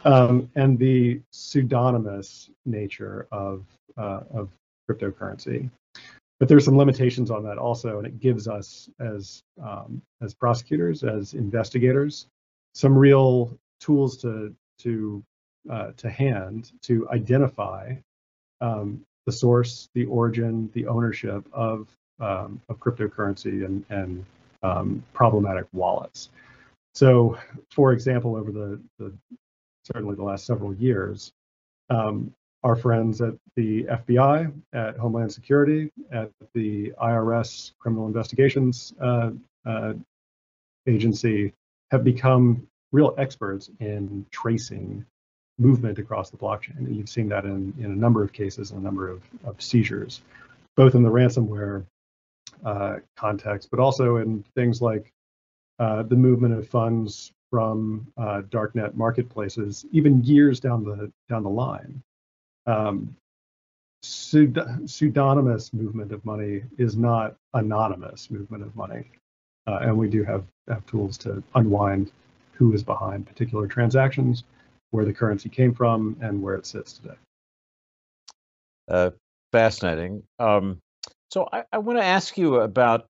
um, 0.05 0.49
and 0.55 0.79
the 0.79 1.21
pseudonymous 1.33 2.51
nature 2.65 3.27
of 3.33 3.65
uh, 3.97 4.21
of 4.33 4.49
cryptocurrency. 4.89 5.69
But 6.39 6.49
there's 6.49 6.65
some 6.65 6.77
limitations 6.77 7.33
on 7.33 7.43
that 7.43 7.59
also, 7.59 7.99
and 7.99 8.07
it 8.07 8.21
gives 8.21 8.47
us 8.47 8.89
as 9.01 9.43
um, 9.61 10.01
as 10.21 10.35
prosecutors, 10.35 11.03
as 11.03 11.35
investigators, 11.35 12.29
some 12.75 12.97
real 12.97 13.59
tools 13.81 14.17
to 14.19 14.55
to 14.85 15.25
uh, 15.69 15.91
to 15.97 16.09
hand 16.09 16.71
to 16.83 17.09
identify 17.11 17.97
um, 18.61 19.01
the 19.29 19.33
source, 19.33 19.91
the 19.93 20.07
origin, 20.07 20.71
the 20.73 20.87
ownership 20.87 21.47
of 21.53 21.87
um, 22.19 22.63
of 22.71 22.81
cryptocurrency 22.81 23.63
and, 23.67 23.85
and 23.91 24.25
um, 24.63 25.05
problematic 25.13 25.67
wallets. 25.75 26.31
So, 26.95 27.37
for 27.71 27.93
example, 27.93 28.37
over 28.37 28.51
the, 28.51 28.81
the 28.99 29.13
certainly 29.85 30.15
the 30.15 30.23
last 30.23 30.47
several 30.47 30.75
years, 30.75 31.31
um, 31.91 32.33
our 32.65 32.75
friends 32.75 33.21
at 33.21 33.35
the 33.55 33.85
FBI, 33.85 34.51
at 34.73 34.97
Homeland 34.97 35.31
Security, 35.31 35.91
at 36.11 36.31
the 36.55 36.95
IRS 36.99 37.73
Criminal 37.79 38.07
Investigations 38.07 38.95
uh, 38.99 39.31
uh, 39.67 39.93
Agency 40.87 41.53
have 41.91 42.03
become 42.03 42.67
real 42.93 43.15
experts 43.19 43.69
in 43.79 44.25
tracing 44.31 45.05
movement 45.59 45.99
across 45.99 46.31
the 46.31 46.37
blockchain. 46.37 46.79
And 46.79 46.97
you've 46.97 47.09
seen 47.09 47.29
that 47.29 47.45
in, 47.45 47.75
in 47.79 47.87
a 47.87 47.97
number 47.97 48.23
of 48.23 48.33
cases, 48.33 48.71
and 48.71 48.81
a 48.81 48.85
number 48.85 49.09
of, 49.09 49.23
of 49.45 49.61
seizures, 49.61 50.23
both 50.77 50.95
in 50.95 51.03
the 51.03 51.11
ransomware 51.11 51.85
uh, 52.65 52.97
context, 53.17 53.71
but 53.71 53.81
also 53.81 54.17
in 54.17 54.45
things 54.55 54.81
like 54.81 55.13
uh, 55.79 56.03
the 56.03 56.17
movement 56.17 56.55
of 56.55 56.69
funds 56.69 57.33
from 57.51 58.07
uh, 58.17 58.43
darknet 58.51 58.95
marketplaces, 58.95 59.87
even 59.93 60.23
years 60.25 60.61
down 60.61 60.85
the 60.85 61.11
down 61.29 61.43
the 61.43 61.51
line. 61.51 62.03
Um, 62.67 63.17
pseudonymous 64.03 65.73
movement 65.73 66.13
of 66.13 66.25
money 66.25 66.63
is 66.79 66.97
not 66.97 67.37
anonymous 67.55 68.31
movement 68.31 68.63
of 68.63 68.75
money, 68.77 69.11
uh, 69.67 69.79
and 69.83 69.97
we 69.97 70.09
do 70.09 70.23
have 70.25 70.45
have 70.69 70.85
tools 70.87 71.17
to 71.19 71.43
unwind 71.55 72.13
who 72.53 72.73
is 72.73 72.83
behind 72.83 73.27
particular 73.27 73.67
transactions, 73.67 74.45
where 74.91 75.05
the 75.05 75.13
currency 75.13 75.49
came 75.49 75.75
from, 75.75 76.17
and 76.21 76.43
where 76.43 76.55
it 76.55 76.67
sits 76.67 76.93
today. 76.95 77.15
Uh, 78.89 79.11
fascinating. 79.53 80.23
Um, 80.39 80.81
so 81.31 81.49
I, 81.53 81.65
I 81.73 81.79
want 81.79 81.99
to 81.99 82.05
ask 82.05 82.39
you 82.39 82.57
about 82.57 83.07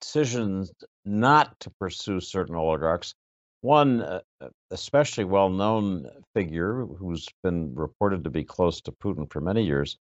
decisions 0.00 0.72
not 1.04 1.58
to 1.60 1.70
pursue 1.80 2.20
certain 2.20 2.54
oligarchs. 2.54 3.14
One 3.62 4.02
uh, 4.02 4.20
uh 4.40 4.48
especially 4.70 5.24
well-known 5.24 6.08
figure 6.34 6.86
who's 6.86 7.28
been 7.42 7.74
reported 7.74 8.24
to 8.24 8.30
be 8.30 8.44
close 8.44 8.80
to 8.82 8.92
Putin 8.92 9.30
for 9.30 9.40
many 9.40 9.64
years 9.64 9.98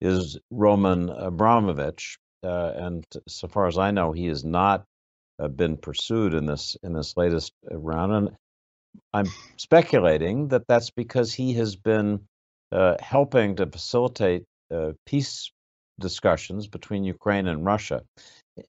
is 0.00 0.38
Roman 0.50 1.10
Abramovich, 1.10 2.18
uh, 2.42 2.72
and 2.76 3.04
so 3.28 3.48
far 3.48 3.66
as 3.66 3.78
I 3.78 3.90
know, 3.90 4.12
he 4.12 4.26
has 4.26 4.44
not 4.44 4.84
uh, 5.38 5.48
been 5.48 5.76
pursued 5.76 6.34
in 6.34 6.46
this 6.46 6.76
in 6.82 6.92
this 6.92 7.16
latest 7.16 7.52
round. 7.70 8.12
And 8.12 8.30
I'm 9.12 9.26
speculating 9.56 10.48
that 10.48 10.66
that's 10.68 10.90
because 10.90 11.32
he 11.32 11.54
has 11.54 11.76
been 11.76 12.20
uh, 12.72 12.96
helping 13.00 13.56
to 13.56 13.66
facilitate 13.66 14.44
peace 15.04 15.50
discussions 15.98 16.68
between 16.68 17.04
Ukraine 17.04 17.48
and 17.48 17.64
Russia. 17.64 18.02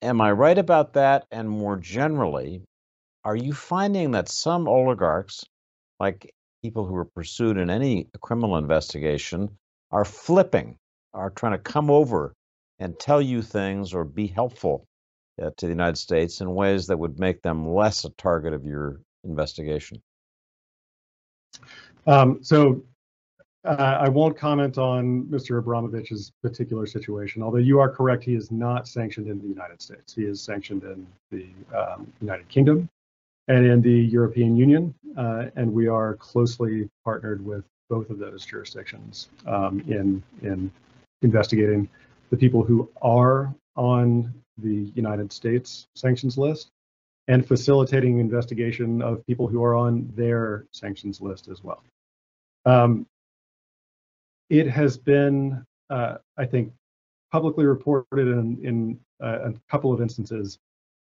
Am 0.02 0.20
I 0.22 0.32
right 0.32 0.58
about 0.58 0.94
that? 0.94 1.26
And 1.32 1.50
more 1.50 1.78
generally, 1.78 2.64
are 3.24 3.36
you 3.36 3.54
finding 3.54 4.12
that 4.12 4.30
some 4.30 4.68
oligarchs, 4.68 5.44
like 6.00 6.32
people 6.64 6.86
who 6.86 6.96
are 6.96 7.06
pursued 7.06 7.58
in 7.58 7.70
any 7.70 8.08
criminal 8.22 8.58
investigation, 8.58 9.58
are 9.92 10.06
flipping, 10.06 10.78
are 11.14 11.30
trying 11.30 11.54
to 11.54 11.60
come 11.60 11.92
over 11.92 12.34
and 12.80 12.98
tell 13.00 13.22
you 13.22 13.42
things 13.42 13.94
or 13.94 14.04
be 14.04 14.28
helpful 14.28 14.86
uh, 15.42 15.52
to 15.58 15.66
the 15.68 15.72
United 15.72 15.98
States 15.98 16.42
in 16.42 16.56
ways 16.56 16.88
that 16.88 16.98
would 16.98 17.20
make 17.20 17.42
them 17.42 17.68
less 17.70 18.06
a 18.06 18.10
target 18.12 18.54
of 18.54 18.66
your 18.66 19.02
investigation? 19.24 20.02
Um, 22.08 22.40
so 22.42 22.82
uh, 23.64 23.98
I 24.02 24.10
won't 24.10 24.38
comment 24.38 24.78
on 24.78 25.24
Mr. 25.26 25.62
Abramovich's 25.62 26.32
particular 26.42 26.88
situation, 26.88 27.44
although 27.44 27.60
you 27.60 27.80
are 27.80 27.90
correct, 27.90 28.24
he 28.24 28.36
is 28.36 28.52
not 28.52 28.88
sanctioned 28.88 29.28
in 29.28 29.40
the 29.40 29.48
United 29.48 29.82
States. 29.82 30.14
He 30.14 30.24
is 30.24 30.42
sanctioned 30.42 30.84
in 30.84 31.06
the 31.30 31.48
um, 31.78 32.12
United 32.22 32.50
Kingdom 32.50 32.90
and 33.48 33.66
in 33.66 33.82
the 33.82 33.92
European 33.92 34.56
Union, 34.56 34.94
uh, 35.18 35.46
and 35.56 35.72
we 35.72 35.88
are 35.88 36.16
closely 36.16 36.90
partnered 37.04 37.46
with 37.46 37.64
both 37.90 38.10
of 38.10 38.18
those 38.18 38.46
jurisdictions 38.46 39.30
um, 39.46 39.84
in 39.88 40.24
in 40.42 40.72
investigating 41.22 41.88
the 42.30 42.38
people 42.38 42.64
who 42.64 42.90
are 43.02 43.54
on 43.76 44.34
the 44.58 44.92
United 44.96 45.32
States 45.32 45.88
sanctions 45.96 46.38
list 46.38 46.72
and 47.28 47.48
facilitating 47.48 48.20
investigation 48.20 49.02
of 49.02 49.26
people 49.26 49.48
who 49.48 49.64
are 49.64 49.76
on 49.76 50.12
their 50.16 50.66
sanctions 50.72 51.22
list 51.22 51.48
as 51.48 51.64
well. 51.64 51.84
Um, 52.66 53.06
it 54.50 54.68
has 54.68 54.98
been, 54.98 55.66
uh, 55.90 56.18
I 56.38 56.46
think, 56.46 56.74
publicly 57.32 57.66
reported 57.66 58.28
in, 58.28 58.58
in 58.64 59.00
uh, 59.24 59.50
a 59.50 59.54
couple 59.70 59.94
of 59.94 60.02
instances, 60.02 60.60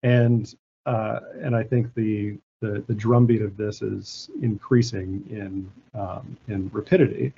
and 0.04 0.54
uh, 0.86 1.20
and 1.42 1.56
I 1.56 1.64
think 1.64 1.94
the, 1.96 2.38
the 2.62 2.84
the 2.88 2.94
drumbeat 2.94 3.42
of 3.42 3.58
this 3.58 3.82
is 3.82 4.30
increasing 4.42 5.26
in 5.30 6.00
um, 6.00 6.38
in 6.48 6.70
rapidity. 6.74 7.34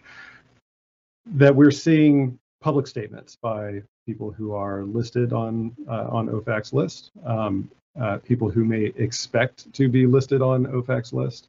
That 1.27 1.55
we're 1.55 1.71
seeing 1.71 2.37
public 2.61 2.87
statements 2.87 3.37
by 3.41 3.81
people 4.05 4.31
who 4.31 4.53
are 4.53 4.83
listed 4.83 5.33
on 5.33 5.75
uh, 5.87 6.07
on 6.09 6.27
OFAC's 6.27 6.73
list, 6.73 7.11
um, 7.25 7.69
uh, 7.99 8.17
people 8.19 8.49
who 8.49 8.65
may 8.65 8.91
expect 8.97 9.71
to 9.73 9.87
be 9.87 10.05
listed 10.05 10.41
on 10.41 10.65
OFAC's 10.65 11.13
list, 11.13 11.47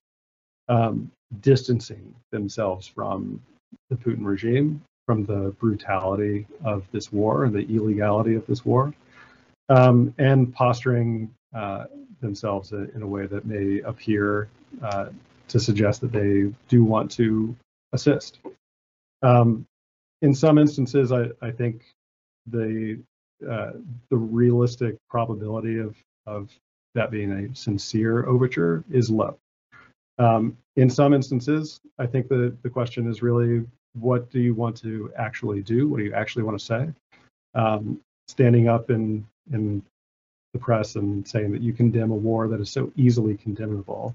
um, 0.69 1.11
distancing 1.41 2.15
themselves 2.31 2.87
from 2.87 3.41
the 3.91 3.97
Putin 3.97 4.25
regime, 4.25 4.83
from 5.07 5.25
the 5.25 5.55
brutality 5.61 6.47
of 6.65 6.85
this 6.93 7.13
war 7.13 7.45
and 7.45 7.55
the 7.55 7.67
illegality 7.75 8.35
of 8.35 8.47
this 8.47 8.65
war, 8.65 8.93
um, 9.69 10.15
and 10.19 10.55
posturing 10.55 11.31
uh, 11.55 11.85
themselves 12.21 12.73
in 12.73 13.03
a 13.03 13.07
way 13.07 13.27
that 13.27 13.47
may 13.47 13.81
appear 13.81 14.49
uh, 14.83 15.07
to 15.49 15.61
suggest 15.61 16.01
that 16.01 16.13
they 16.13 16.53
do 16.69 16.85
want 16.85 17.11
to 17.11 17.55
assist. 17.93 18.39
Um, 19.23 19.67
in 20.23 20.35
some 20.35 20.59
instances, 20.59 21.13
I, 21.13 21.29
I 21.41 21.51
think 21.51 21.83
the 22.47 23.01
uh, 23.49 23.73
the 24.09 24.17
realistic 24.17 24.97
probability 25.11 25.79
of 25.79 25.95
of 26.27 26.51
that 26.95 27.11
being 27.11 27.33
a 27.33 27.55
sincere 27.55 28.27
overture 28.27 28.85
is 28.91 29.11
low. 29.11 29.39
Um, 30.19 30.57
in 30.77 30.89
some 30.89 31.13
instances, 31.13 31.81
I 31.99 32.07
think 32.07 32.29
the, 32.29 32.57
the 32.63 32.71
question 32.71 33.11
is 33.11 33.23
really 33.23 33.67
what 33.95 34.31
do 34.31 34.41
you 34.41 34.55
want 34.55 34.77
to 34.79 35.11
actually 35.17 35.63
do? 35.63 35.89
What 35.89 35.99
do 35.99 36.05
you 36.05 36.15
actually 36.15 36.43
want 36.43 36.59
to 36.59 36.65
say? 36.65 36.89
Um, 37.55 38.01
standing 38.29 38.69
up 38.69 38.91
in, 38.91 39.27
in 39.53 39.83
the 40.53 40.59
press 40.59 40.97
and 40.97 41.27
saying 41.27 41.53
that 41.53 41.63
you 41.63 41.73
condemn 41.73 42.11
a 42.11 42.15
war 42.15 42.49
that 42.49 42.61
is 42.61 42.71
so 42.71 42.93
easily 42.97 43.37
condemnable, 43.37 44.15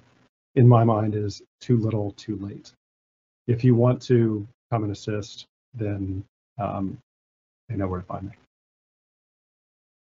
in 0.55 0.67
my 0.67 0.83
mind, 0.83 1.15
is 1.15 1.41
too 1.59 1.77
little, 1.77 2.11
too 2.11 2.35
late. 2.37 2.71
If 3.47 3.63
you 3.63 3.75
want 3.75 4.01
to 4.03 4.47
come 4.71 4.83
and 4.83 4.91
assist, 4.91 5.45
then 5.73 6.23
um, 6.59 6.97
they 7.69 7.75
know 7.75 7.87
where 7.87 8.01
to 8.01 8.05
find 8.05 8.27
me. 8.27 8.33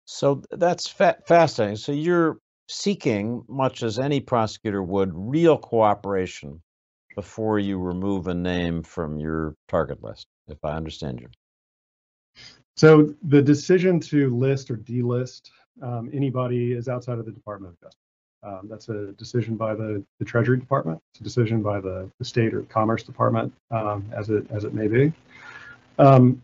So 0.04 0.42
that's 0.50 0.86
fa- 0.88 1.18
fascinating. 1.26 1.76
So 1.76 1.92
you're 1.92 2.38
seeking, 2.68 3.44
much 3.48 3.82
as 3.82 3.98
any 3.98 4.20
prosecutor 4.20 4.82
would, 4.82 5.10
real 5.14 5.58
cooperation 5.58 6.62
before 7.14 7.58
you 7.58 7.78
remove 7.78 8.26
a 8.26 8.34
name 8.34 8.82
from 8.82 9.18
your 9.18 9.54
target 9.68 10.02
list, 10.02 10.26
if 10.48 10.58
I 10.64 10.72
understand 10.72 11.20
you. 11.20 11.28
So 12.76 13.14
the 13.22 13.40
decision 13.40 14.00
to 14.00 14.36
list 14.36 14.70
or 14.70 14.76
delist 14.76 15.50
um, 15.82 16.10
anybody 16.12 16.72
is 16.72 16.88
outside 16.88 17.18
of 17.18 17.26
the 17.26 17.32
Department 17.32 17.74
of 17.74 17.80
Justice. 17.80 18.00
Um, 18.42 18.68
that's 18.68 18.88
a 18.88 19.12
decision 19.12 19.56
by 19.56 19.74
the, 19.74 20.04
the 20.18 20.24
Treasury 20.24 20.58
Department. 20.58 21.00
It's 21.12 21.20
a 21.20 21.24
decision 21.24 21.62
by 21.62 21.80
the, 21.80 22.10
the 22.18 22.24
State 22.24 22.52
or 22.52 22.62
Commerce 22.62 23.02
Department, 23.02 23.54
um, 23.70 24.04
as 24.14 24.28
it 24.28 24.46
as 24.50 24.64
it 24.64 24.74
may 24.74 24.86
be. 24.86 25.12
Um, 25.98 26.42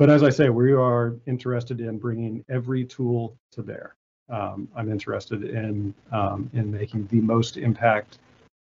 but 0.00 0.10
as 0.10 0.24
I 0.24 0.30
say, 0.30 0.48
we 0.48 0.72
are 0.72 1.14
interested 1.26 1.80
in 1.80 1.98
bringing 1.98 2.44
every 2.48 2.84
tool 2.84 3.36
to 3.52 3.62
bear 3.62 3.94
um, 4.30 4.68
I'm 4.76 4.90
interested 4.90 5.44
in 5.44 5.92
um, 6.12 6.48
in 6.54 6.70
making 6.70 7.08
the 7.08 7.20
most 7.20 7.56
impact 7.56 8.18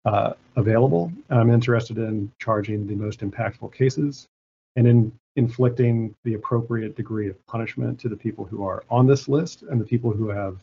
uh, 0.04 0.34
available. 0.56 1.10
I'm 1.30 1.50
interested 1.50 1.98
in 1.98 2.30
charging 2.38 2.86
the 2.86 2.94
most 2.94 3.20
impactful 3.20 3.72
cases 3.74 4.28
and 4.76 4.86
in 4.86 5.12
inflicting 5.36 6.14
the 6.24 6.34
appropriate 6.34 6.94
degree 6.94 7.28
of 7.28 7.46
punishment 7.46 7.98
to 8.00 8.08
the 8.08 8.16
people 8.16 8.44
who 8.44 8.64
are 8.64 8.84
on 8.88 9.06
this 9.06 9.26
list 9.26 9.62
and 9.62 9.80
the 9.80 9.84
people 9.84 10.12
who 10.12 10.28
have 10.28 10.58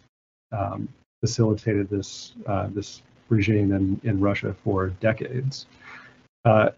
um, 0.51 0.87
facilitated 1.19 1.89
this 1.89 2.33
uh, 2.45 2.67
this 2.67 3.01
regime 3.29 3.71
in, 3.71 3.99
in 4.03 4.19
Russia 4.19 4.55
for 4.63 4.89
decades. 5.01 5.65
Uh, 6.45 6.69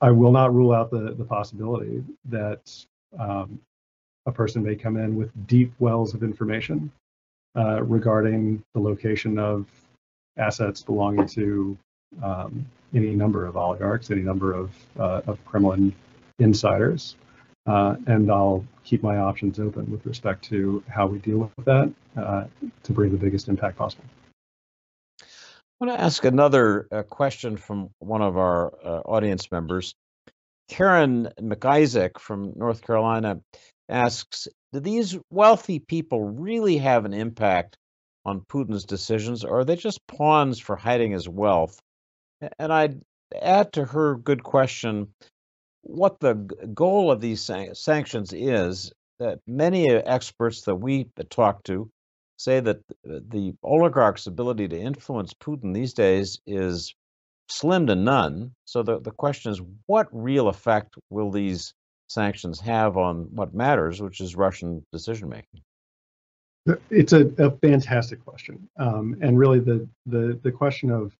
I 0.00 0.10
will 0.10 0.32
not 0.32 0.52
rule 0.52 0.72
out 0.72 0.90
the, 0.90 1.14
the 1.16 1.24
possibility 1.24 2.04
that 2.24 2.84
um, 3.18 3.60
a 4.26 4.32
person 4.32 4.62
may 4.62 4.76
come 4.76 4.96
in 4.96 5.16
with 5.16 5.30
deep 5.46 5.72
wells 5.78 6.14
of 6.14 6.22
information 6.22 6.90
uh, 7.56 7.82
regarding 7.82 8.62
the 8.74 8.80
location 8.80 9.38
of 9.38 9.66
assets 10.38 10.82
belonging 10.82 11.26
to 11.26 11.76
um, 12.22 12.64
any 12.94 13.14
number 13.14 13.46
of 13.46 13.56
oligarchs, 13.56 14.10
any 14.10 14.22
number 14.22 14.52
of, 14.52 14.70
uh, 14.98 15.22
of 15.26 15.44
Kremlin 15.44 15.94
insiders. 16.38 17.16
Uh, 17.66 17.96
and 18.06 18.30
I'll 18.30 18.64
keep 18.84 19.02
my 19.02 19.18
options 19.18 19.60
open 19.60 19.90
with 19.90 20.04
respect 20.04 20.44
to 20.46 20.82
how 20.88 21.06
we 21.06 21.18
deal 21.18 21.38
with 21.38 21.64
that 21.64 21.92
uh, 22.16 22.44
to 22.82 22.92
bring 22.92 23.12
the 23.12 23.16
biggest 23.16 23.48
impact 23.48 23.76
possible. 23.76 24.04
I 25.20 25.84
want 25.84 25.98
to 25.98 26.04
ask 26.04 26.24
another 26.24 26.86
uh, 26.90 27.02
question 27.02 27.56
from 27.56 27.90
one 27.98 28.22
of 28.22 28.36
our 28.36 28.72
uh, 28.84 29.00
audience 29.00 29.50
members. 29.50 29.94
Karen 30.72 31.28
McIsaac 31.38 32.18
from 32.18 32.54
North 32.56 32.80
Carolina 32.80 33.42
asks 33.90 34.48
Do 34.72 34.80
these 34.80 35.18
wealthy 35.30 35.78
people 35.80 36.22
really 36.22 36.78
have 36.78 37.04
an 37.04 37.12
impact 37.12 37.76
on 38.24 38.40
Putin's 38.40 38.86
decisions, 38.86 39.44
or 39.44 39.58
are 39.58 39.64
they 39.66 39.76
just 39.76 40.00
pawns 40.06 40.58
for 40.58 40.74
hiding 40.74 41.12
his 41.12 41.28
wealth? 41.28 41.78
And 42.58 42.72
I'd 42.72 43.02
add 43.38 43.74
to 43.74 43.84
her 43.84 44.16
good 44.16 44.42
question 44.42 45.12
what 45.82 46.20
the 46.20 46.34
goal 46.72 47.10
of 47.10 47.20
these 47.20 47.50
sanctions 47.74 48.32
is 48.32 48.92
that 49.18 49.40
many 49.46 49.90
experts 49.90 50.62
that 50.62 50.76
we 50.76 51.10
talk 51.28 51.64
to 51.64 51.90
say 52.38 52.60
that 52.60 52.80
the 53.04 53.52
oligarchs' 53.62 54.26
ability 54.26 54.68
to 54.68 54.80
influence 54.80 55.34
Putin 55.34 55.74
these 55.74 55.92
days 55.92 56.40
is 56.46 56.94
slim 57.52 57.86
to 57.86 57.94
none. 57.94 58.54
So 58.64 58.82
the, 58.82 58.98
the 58.98 59.10
question 59.10 59.52
is 59.52 59.60
what 59.86 60.08
real 60.10 60.48
effect 60.48 60.94
will 61.10 61.30
these 61.30 61.74
sanctions 62.08 62.60
have 62.60 62.96
on 62.96 63.28
what 63.32 63.54
matters, 63.54 64.00
which 64.00 64.20
is 64.20 64.34
Russian 64.34 64.84
decision 64.90 65.28
making? 65.28 65.60
It's 66.90 67.12
a, 67.12 67.26
a 67.38 67.50
fantastic 67.50 68.24
question, 68.24 68.68
um, 68.78 69.16
and 69.20 69.36
really 69.36 69.58
the, 69.58 69.88
the 70.06 70.38
the 70.44 70.52
question 70.52 70.92
of 70.92 71.12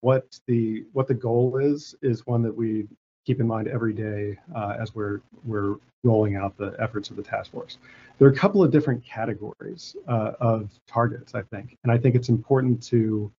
what 0.00 0.24
the 0.46 0.84
what 0.94 1.06
the 1.06 1.14
goal 1.14 1.58
is 1.58 1.94
is 2.00 2.26
one 2.26 2.42
that 2.42 2.56
we 2.56 2.88
keep 3.26 3.40
in 3.40 3.46
mind 3.46 3.68
every 3.68 3.92
day 3.92 4.38
uh, 4.56 4.76
as 4.80 4.94
we're 4.94 5.20
we're 5.44 5.76
rolling 6.02 6.36
out 6.36 6.56
the 6.56 6.74
efforts 6.78 7.10
of 7.10 7.16
the 7.16 7.22
task 7.22 7.50
force. 7.52 7.76
There 8.18 8.26
are 8.26 8.30
a 8.30 8.34
couple 8.34 8.62
of 8.62 8.70
different 8.70 9.04
categories 9.04 9.96
uh, 10.08 10.32
of 10.40 10.70
targets, 10.88 11.34
I 11.34 11.42
think, 11.42 11.76
and 11.84 11.92
I 11.92 11.98
think 11.98 12.14
it's 12.14 12.30
important 12.30 12.82
to 12.84 13.30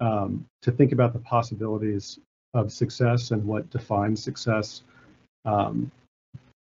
um, 0.00 0.44
to 0.62 0.72
think 0.72 0.92
about 0.92 1.12
the 1.12 1.18
possibilities 1.20 2.18
of 2.54 2.72
success 2.72 3.30
and 3.30 3.44
what 3.44 3.68
defines 3.70 4.22
success 4.22 4.82
um, 5.44 5.90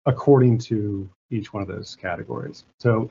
according 0.07 0.59
to 0.59 1.09
each 1.31 1.53
one 1.53 1.63
of 1.63 1.69
those 1.69 1.97
categories. 1.97 2.65
So 2.81 3.11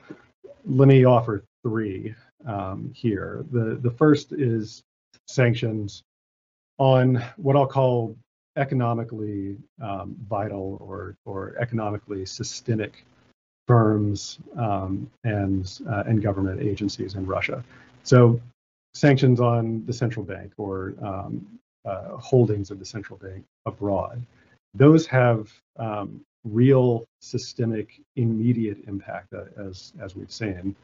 let 0.64 0.88
me 0.88 1.04
offer 1.04 1.44
three 1.62 2.14
um, 2.46 2.90
here. 2.94 3.44
The 3.52 3.78
the 3.82 3.90
first 3.90 4.32
is 4.32 4.82
sanctions 5.26 6.02
on 6.78 7.22
what 7.36 7.56
I'll 7.56 7.66
call 7.66 8.16
economically 8.56 9.58
um, 9.82 10.16
vital 10.28 10.78
or 10.80 11.16
or 11.24 11.56
economically 11.58 12.24
systemic 12.24 13.04
firms 13.66 14.38
um, 14.56 15.10
and 15.24 15.80
uh, 15.88 16.04
and 16.06 16.22
government 16.22 16.60
agencies 16.60 17.14
in 17.14 17.26
Russia. 17.26 17.62
So 18.02 18.40
sanctions 18.96 19.40
on 19.40 19.84
the 19.86 19.92
central 19.92 20.24
bank 20.24 20.52
or 20.56 20.94
um, 21.02 21.46
uh, 21.84 22.16
holdings 22.16 22.70
of 22.70 22.78
the 22.78 22.84
central 22.84 23.18
bank 23.18 23.44
abroad. 23.66 24.20
Those 24.74 25.06
have 25.06 25.52
um, 25.78 26.20
real 26.44 27.04
systemic 27.20 28.00
immediate 28.16 28.78
impact 28.86 29.32
uh, 29.34 29.44
as 29.68 29.92
as 30.00 30.16
we've 30.16 30.32
seen, 30.32 30.74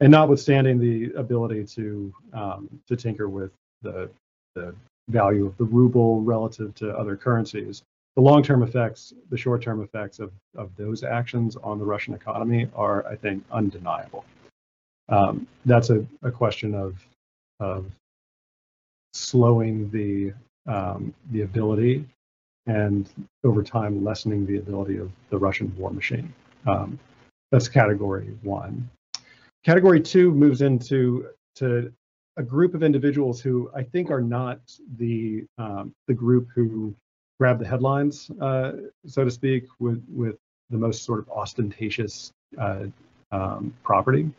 and 0.00 0.10
notwithstanding 0.10 0.78
the 0.78 1.12
ability 1.24 1.64
to 1.76 2.12
um, 2.32 2.68
to 2.88 2.96
tinker 2.96 3.28
with 3.28 3.52
the 3.82 4.10
the 4.54 4.74
value 5.08 5.46
of 5.46 5.56
the 5.56 5.64
ruble 5.64 6.20
relative 6.22 6.74
to 6.76 6.96
other 6.96 7.16
currencies. 7.16 7.82
The 8.14 8.22
long-term 8.22 8.62
effects, 8.62 9.14
the 9.30 9.38
short-term 9.38 9.82
effects 9.82 10.18
of, 10.18 10.30
of 10.54 10.68
those 10.76 11.02
actions 11.02 11.56
on 11.56 11.78
the 11.78 11.84
Russian 11.84 12.12
economy 12.12 12.68
are, 12.74 13.06
I 13.06 13.16
think, 13.16 13.42
undeniable. 13.50 14.24
Um, 15.08 15.46
that's 15.64 15.88
a, 15.88 16.06
a 16.22 16.30
question 16.30 16.74
of, 16.74 16.94
of 17.62 17.86
slowing 19.14 19.90
the 19.90 20.32
um, 20.66 21.14
the 21.30 21.42
ability 21.42 22.04
and 22.66 23.08
over 23.44 23.62
time 23.62 24.04
lessening 24.04 24.46
the 24.46 24.58
ability 24.58 24.96
of 24.98 25.10
the 25.30 25.38
Russian 25.38 25.74
war 25.76 25.90
machine. 25.90 26.32
Um, 26.66 26.98
that's 27.50 27.68
category 27.68 28.36
one. 28.42 28.88
Category 29.64 30.00
two 30.00 30.32
moves 30.32 30.62
into 30.62 31.28
to 31.56 31.92
a 32.36 32.42
group 32.42 32.74
of 32.74 32.82
individuals 32.82 33.40
who 33.40 33.70
I 33.74 33.82
think 33.82 34.10
are 34.10 34.20
not 34.20 34.60
the 34.96 35.44
um, 35.58 35.94
the 36.08 36.14
group 36.14 36.48
who 36.54 36.94
grab 37.38 37.58
the 37.58 37.66
headlines, 37.66 38.30
uh, 38.40 38.72
so 39.06 39.24
to 39.24 39.30
speak, 39.30 39.64
with 39.78 40.04
with 40.08 40.36
the 40.70 40.78
most 40.78 41.04
sort 41.04 41.20
of 41.20 41.28
ostentatious 41.30 42.32
uh, 42.58 42.84
um, 43.30 43.74
property, 43.82 44.30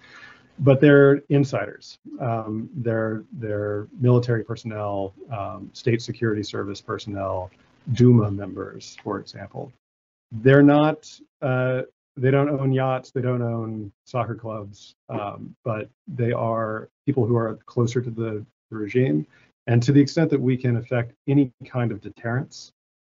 but 0.60 0.80
they're 0.80 1.22
insiders. 1.30 1.98
Um, 2.20 2.70
they're 2.76 3.24
they're 3.34 3.88
military 4.00 4.44
personnel, 4.44 5.14
um, 5.32 5.70
state 5.74 6.02
security 6.02 6.44
service 6.44 6.82
personnel, 6.82 7.52
Duma 7.94 8.32
members, 8.32 8.98
for 9.04 9.20
example. 9.20 9.72
They're 10.32 10.64
not 10.64 11.10
uh, 11.42 11.84
they 12.16 12.32
don't 12.32 12.50
own 12.50 12.72
yachts, 12.72 13.12
they 13.12 13.22
don't 13.22 13.42
own 13.42 13.92
soccer 14.06 14.36
clubs, 14.36 14.96
um, 15.10 15.56
but 15.64 15.90
they 16.08 16.32
are 16.32 16.90
people 17.06 17.26
who 17.26 17.36
are 17.36 17.56
closer 17.66 18.02
to 18.02 18.10
the, 18.10 18.46
the, 18.70 18.78
regime. 18.78 19.26
And 19.66 19.82
to 19.84 19.92
the 19.92 20.02
extent 20.02 20.30
that 20.30 20.40
we 20.40 20.56
can 20.58 20.78
affect 20.78 21.14
any 21.28 21.52
kind 21.66 21.92
of 21.92 22.02
deterrence, 22.02 22.72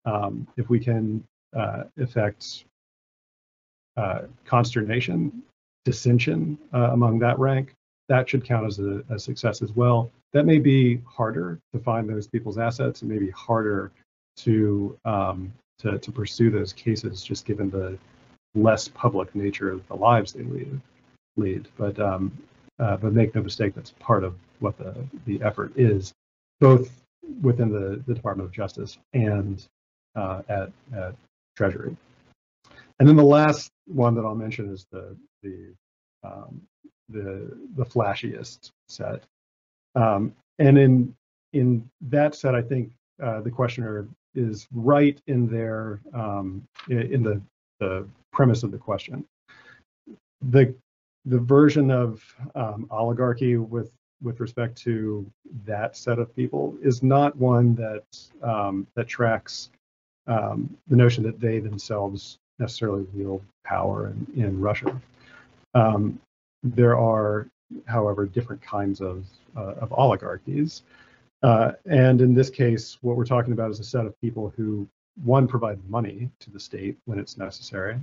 um, 0.05 0.47
if 0.57 0.69
we 0.69 0.79
can 0.79 1.23
uh, 1.55 1.83
affect 1.99 2.65
uh, 3.97 4.23
consternation, 4.45 5.43
dissension 5.85 6.57
uh, 6.73 6.91
among 6.91 7.19
that 7.19 7.39
rank, 7.39 7.73
that 8.09 8.29
should 8.29 8.43
count 8.43 8.67
as 8.67 8.79
a, 8.79 9.03
a, 9.09 9.17
success 9.17 9.61
as 9.61 9.71
well. 9.71 10.11
That 10.33 10.45
may 10.45 10.59
be 10.59 11.01
harder 11.05 11.59
to 11.73 11.79
find 11.79 12.09
those 12.09 12.27
people's 12.27 12.57
assets. 12.57 13.01
It 13.01 13.05
may 13.05 13.17
be 13.17 13.29
harder 13.31 13.91
to 14.37 14.97
um, 15.05 15.53
to, 15.79 15.97
to 15.99 16.11
pursue 16.11 16.49
those 16.49 16.73
cases, 16.73 17.23
just 17.23 17.45
given 17.45 17.69
the 17.69 17.97
less 18.53 18.87
public 18.87 19.33
nature 19.35 19.71
of 19.71 19.85
the 19.87 19.95
lives 19.95 20.33
they 20.33 20.43
lead. 20.43 20.79
Lead, 21.37 21.67
but 21.77 21.99
um, 21.99 22.31
uh, 22.79 22.97
but 22.97 23.13
make 23.13 23.33
no 23.35 23.41
mistake, 23.41 23.73
that's 23.75 23.91
part 23.99 24.23
of 24.23 24.35
what 24.59 24.77
the 24.77 24.95
the 25.25 25.41
effort 25.41 25.71
is, 25.75 26.13
both 26.59 26.89
within 27.41 27.69
the, 27.69 28.01
the 28.07 28.13
Department 28.13 28.47
of 28.47 28.53
Justice 28.53 28.97
and 29.13 29.65
uh, 30.15 30.41
at 30.49 30.71
at 30.95 31.15
Treasury. 31.55 31.95
And 32.99 33.09
then 33.09 33.17
the 33.17 33.23
last 33.23 33.71
one 33.87 34.15
that 34.15 34.23
I'll 34.23 34.35
mention 34.35 34.71
is 34.71 34.85
the 34.91 35.15
the 35.45 36.27
um, 36.27 36.61
the 37.09 37.55
the 37.75 37.85
flashiest 37.85 38.71
set. 38.87 39.23
Um, 39.95 40.33
and 40.59 40.77
in 40.77 41.15
in 41.53 41.89
that 42.01 42.35
set, 42.35 42.55
I 42.55 42.61
think 42.61 42.91
uh, 43.21 43.41
the 43.41 43.51
questioner 43.51 44.07
is 44.33 44.67
right 44.73 45.19
in 45.27 45.47
their 45.47 46.01
um, 46.13 46.63
in 46.89 47.23
the 47.23 47.41
the 47.79 48.07
premise 48.31 48.63
of 48.63 48.71
the 48.71 48.77
question. 48.77 49.25
The 50.49 50.73
the 51.25 51.39
version 51.39 51.91
of 51.91 52.23
um, 52.55 52.87
oligarchy 52.91 53.57
with 53.57 53.91
with 54.21 54.39
respect 54.39 54.77
to 54.77 55.25
that 55.65 55.95
set 55.95 56.19
of 56.19 56.35
people 56.35 56.75
is 56.81 57.03
not 57.03 57.35
one 57.37 57.75
that 57.75 58.05
um, 58.41 58.87
that 58.95 59.07
tracks 59.07 59.69
um, 60.27 60.75
the 60.87 60.95
notion 60.95 61.23
that 61.23 61.39
they 61.39 61.59
themselves 61.59 62.39
necessarily 62.59 63.03
wield 63.13 63.43
power 63.63 64.07
in, 64.07 64.43
in 64.43 64.59
Russia. 64.59 64.99
Um, 65.75 66.19
there 66.63 66.97
are, 66.97 67.47
however, 67.85 68.25
different 68.25 68.61
kinds 68.61 69.01
of 69.01 69.25
uh, 69.55 69.75
of 69.75 69.93
oligarchies, 69.93 70.83
uh, 71.43 71.73
and 71.85 72.21
in 72.21 72.33
this 72.33 72.49
case, 72.49 72.97
what 73.01 73.15
we're 73.15 73.25
talking 73.25 73.53
about 73.53 73.69
is 73.69 73.79
a 73.79 73.83
set 73.83 74.05
of 74.05 74.19
people 74.21 74.51
who 74.55 74.87
one 75.23 75.47
provide 75.47 75.79
money 75.89 76.29
to 76.39 76.49
the 76.49 76.59
state 76.59 76.97
when 77.05 77.19
it's 77.19 77.37
necessary, 77.37 77.97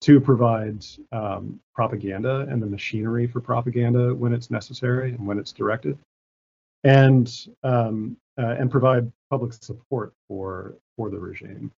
to 0.00 0.20
provide 0.20 0.84
um, 1.12 1.60
propaganda 1.74 2.46
and 2.50 2.60
the 2.62 2.66
machinery 2.66 3.26
for 3.26 3.40
propaganda 3.40 4.14
when 4.14 4.32
it's 4.32 4.50
necessary 4.50 5.10
and 5.12 5.26
when 5.26 5.38
it's 5.38 5.52
directed, 5.52 5.98
and 6.84 7.46
um, 7.62 8.16
uh, 8.38 8.56
and 8.58 8.70
provide 8.70 9.10
public 9.30 9.52
support 9.52 10.12
for 10.26 10.74
for 10.96 11.10
the 11.10 11.18
regime. 11.18 11.70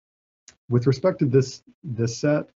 With 0.68 0.86
respect 0.86 1.18
to 1.18 1.26
this 1.26 1.62
this 1.82 2.16
set, 2.16 2.48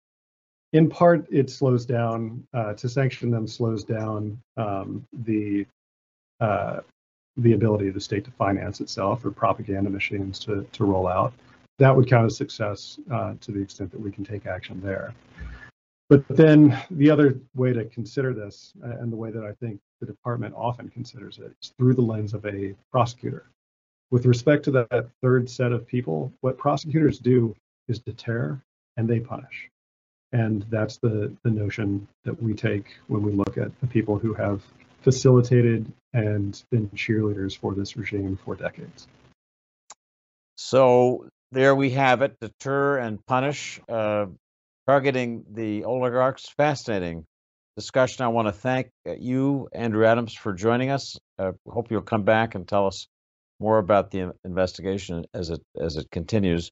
in 0.73 0.89
part 0.89 1.25
it 1.32 1.49
slows 1.49 1.86
down 1.86 2.45
uh, 2.54 2.73
to 2.73 2.89
sanction 2.89 3.32
them 3.32 3.47
slows 3.47 3.84
down 3.84 4.38
um, 4.58 5.06
the 5.23 5.65
uh, 6.39 6.80
the 7.38 7.54
ability 7.54 7.88
of 7.88 7.93
the 7.93 8.01
state 8.01 8.23
to 8.25 8.32
finance 8.32 8.80
itself 8.82 9.25
or 9.25 9.32
propaganda 9.32 9.89
machines 9.89 10.39
to 10.39 10.65
to 10.71 10.86
roll 10.86 11.08
out. 11.08 11.34
That 11.80 11.95
would 11.95 12.10
count 12.10 12.25
as 12.25 12.38
success 12.38 12.99
uh, 13.12 13.34
to 13.41 13.51
the 13.51 13.62
extent 13.62 13.91
that 13.91 13.99
we 13.99 14.12
can 14.12 14.23
take 14.23 14.45
action 14.45 14.82
there. 14.82 15.13
But 16.08 16.23
then 16.30 16.78
the 16.91 17.10
other 17.10 17.39
way 17.56 17.73
to 17.73 17.86
consider 17.86 18.34
this, 18.34 18.73
uh, 18.84 18.97
and 18.99 19.12
the 19.12 19.15
way 19.15 19.32
that 19.32 19.43
I 19.43 19.54
think 19.54 19.80
the 19.99 20.06
department 20.06 20.54
often 20.56 20.89
considers 20.89 21.39
it, 21.39 21.51
is 21.62 21.73
through 21.78 21.95
the 21.95 22.01
lens 22.01 22.34
of 22.34 22.45
a 22.45 22.75
prosecutor. 22.91 23.49
With 24.12 24.25
respect 24.25 24.63
to 24.65 24.71
that 24.71 25.10
third 25.23 25.49
set 25.49 25.71
of 25.71 25.88
people, 25.88 26.32
what 26.41 26.58
prosecutors 26.58 27.17
do 27.17 27.56
is 27.88 27.99
deter 27.99 28.62
and 28.97 29.10
they 29.10 29.19
punish. 29.19 29.69
And 30.36 30.65
that's 30.69 30.98
the, 30.98 31.32
the 31.43 31.50
notion 31.50 32.10
that 32.26 32.43
we 32.43 32.54
take 32.54 32.98
when 33.08 33.24
we 33.24 33.32
look 33.32 33.58
at 33.58 33.71
the 33.80 33.88
people 33.88 34.17
who 34.19 34.34
have 34.34 34.62
facilitated 35.02 35.89
and 36.12 36.62
been 36.69 36.89
cheerleaders 36.89 37.58
for 37.58 37.74
this 37.74 37.95
regime 37.95 38.38
for 38.43 38.54
decades. 38.54 39.08
So 40.58 41.30
there 41.54 41.74
we 41.74 41.91
have 41.91 42.21
it 42.21 42.36
deter 42.41 42.98
and 42.98 43.26
punish, 43.26 43.80
uh, 43.88 44.26
targeting 44.86 45.45
the 45.54 45.86
oligarchs. 45.86 46.50
Fascinating 46.50 47.24
discussion. 47.78 48.26
I 48.26 48.28
want 48.28 48.50
to 48.50 48.52
thank 48.52 48.89
uh, 49.08 49.13
you, 49.17 49.69
Andrew 49.71 50.06
Adams, 50.06 50.34
for 50.34 50.52
joining 50.52 50.89
us. 50.89 51.17
Uh, 51.39 51.54
hope 51.65 51.91
you'll 51.91 52.02
come 52.02 52.24
back 52.24 52.56
and 52.56 52.67
tell 52.67 52.88
us 52.88 53.08
more 53.62 53.78
about 53.78 54.12
the 54.12 54.34
investigation 54.43 55.28
as 55.34 55.50
it 55.50 55.62
as 55.80 55.95
it 55.95 56.12
continues. 56.12 56.71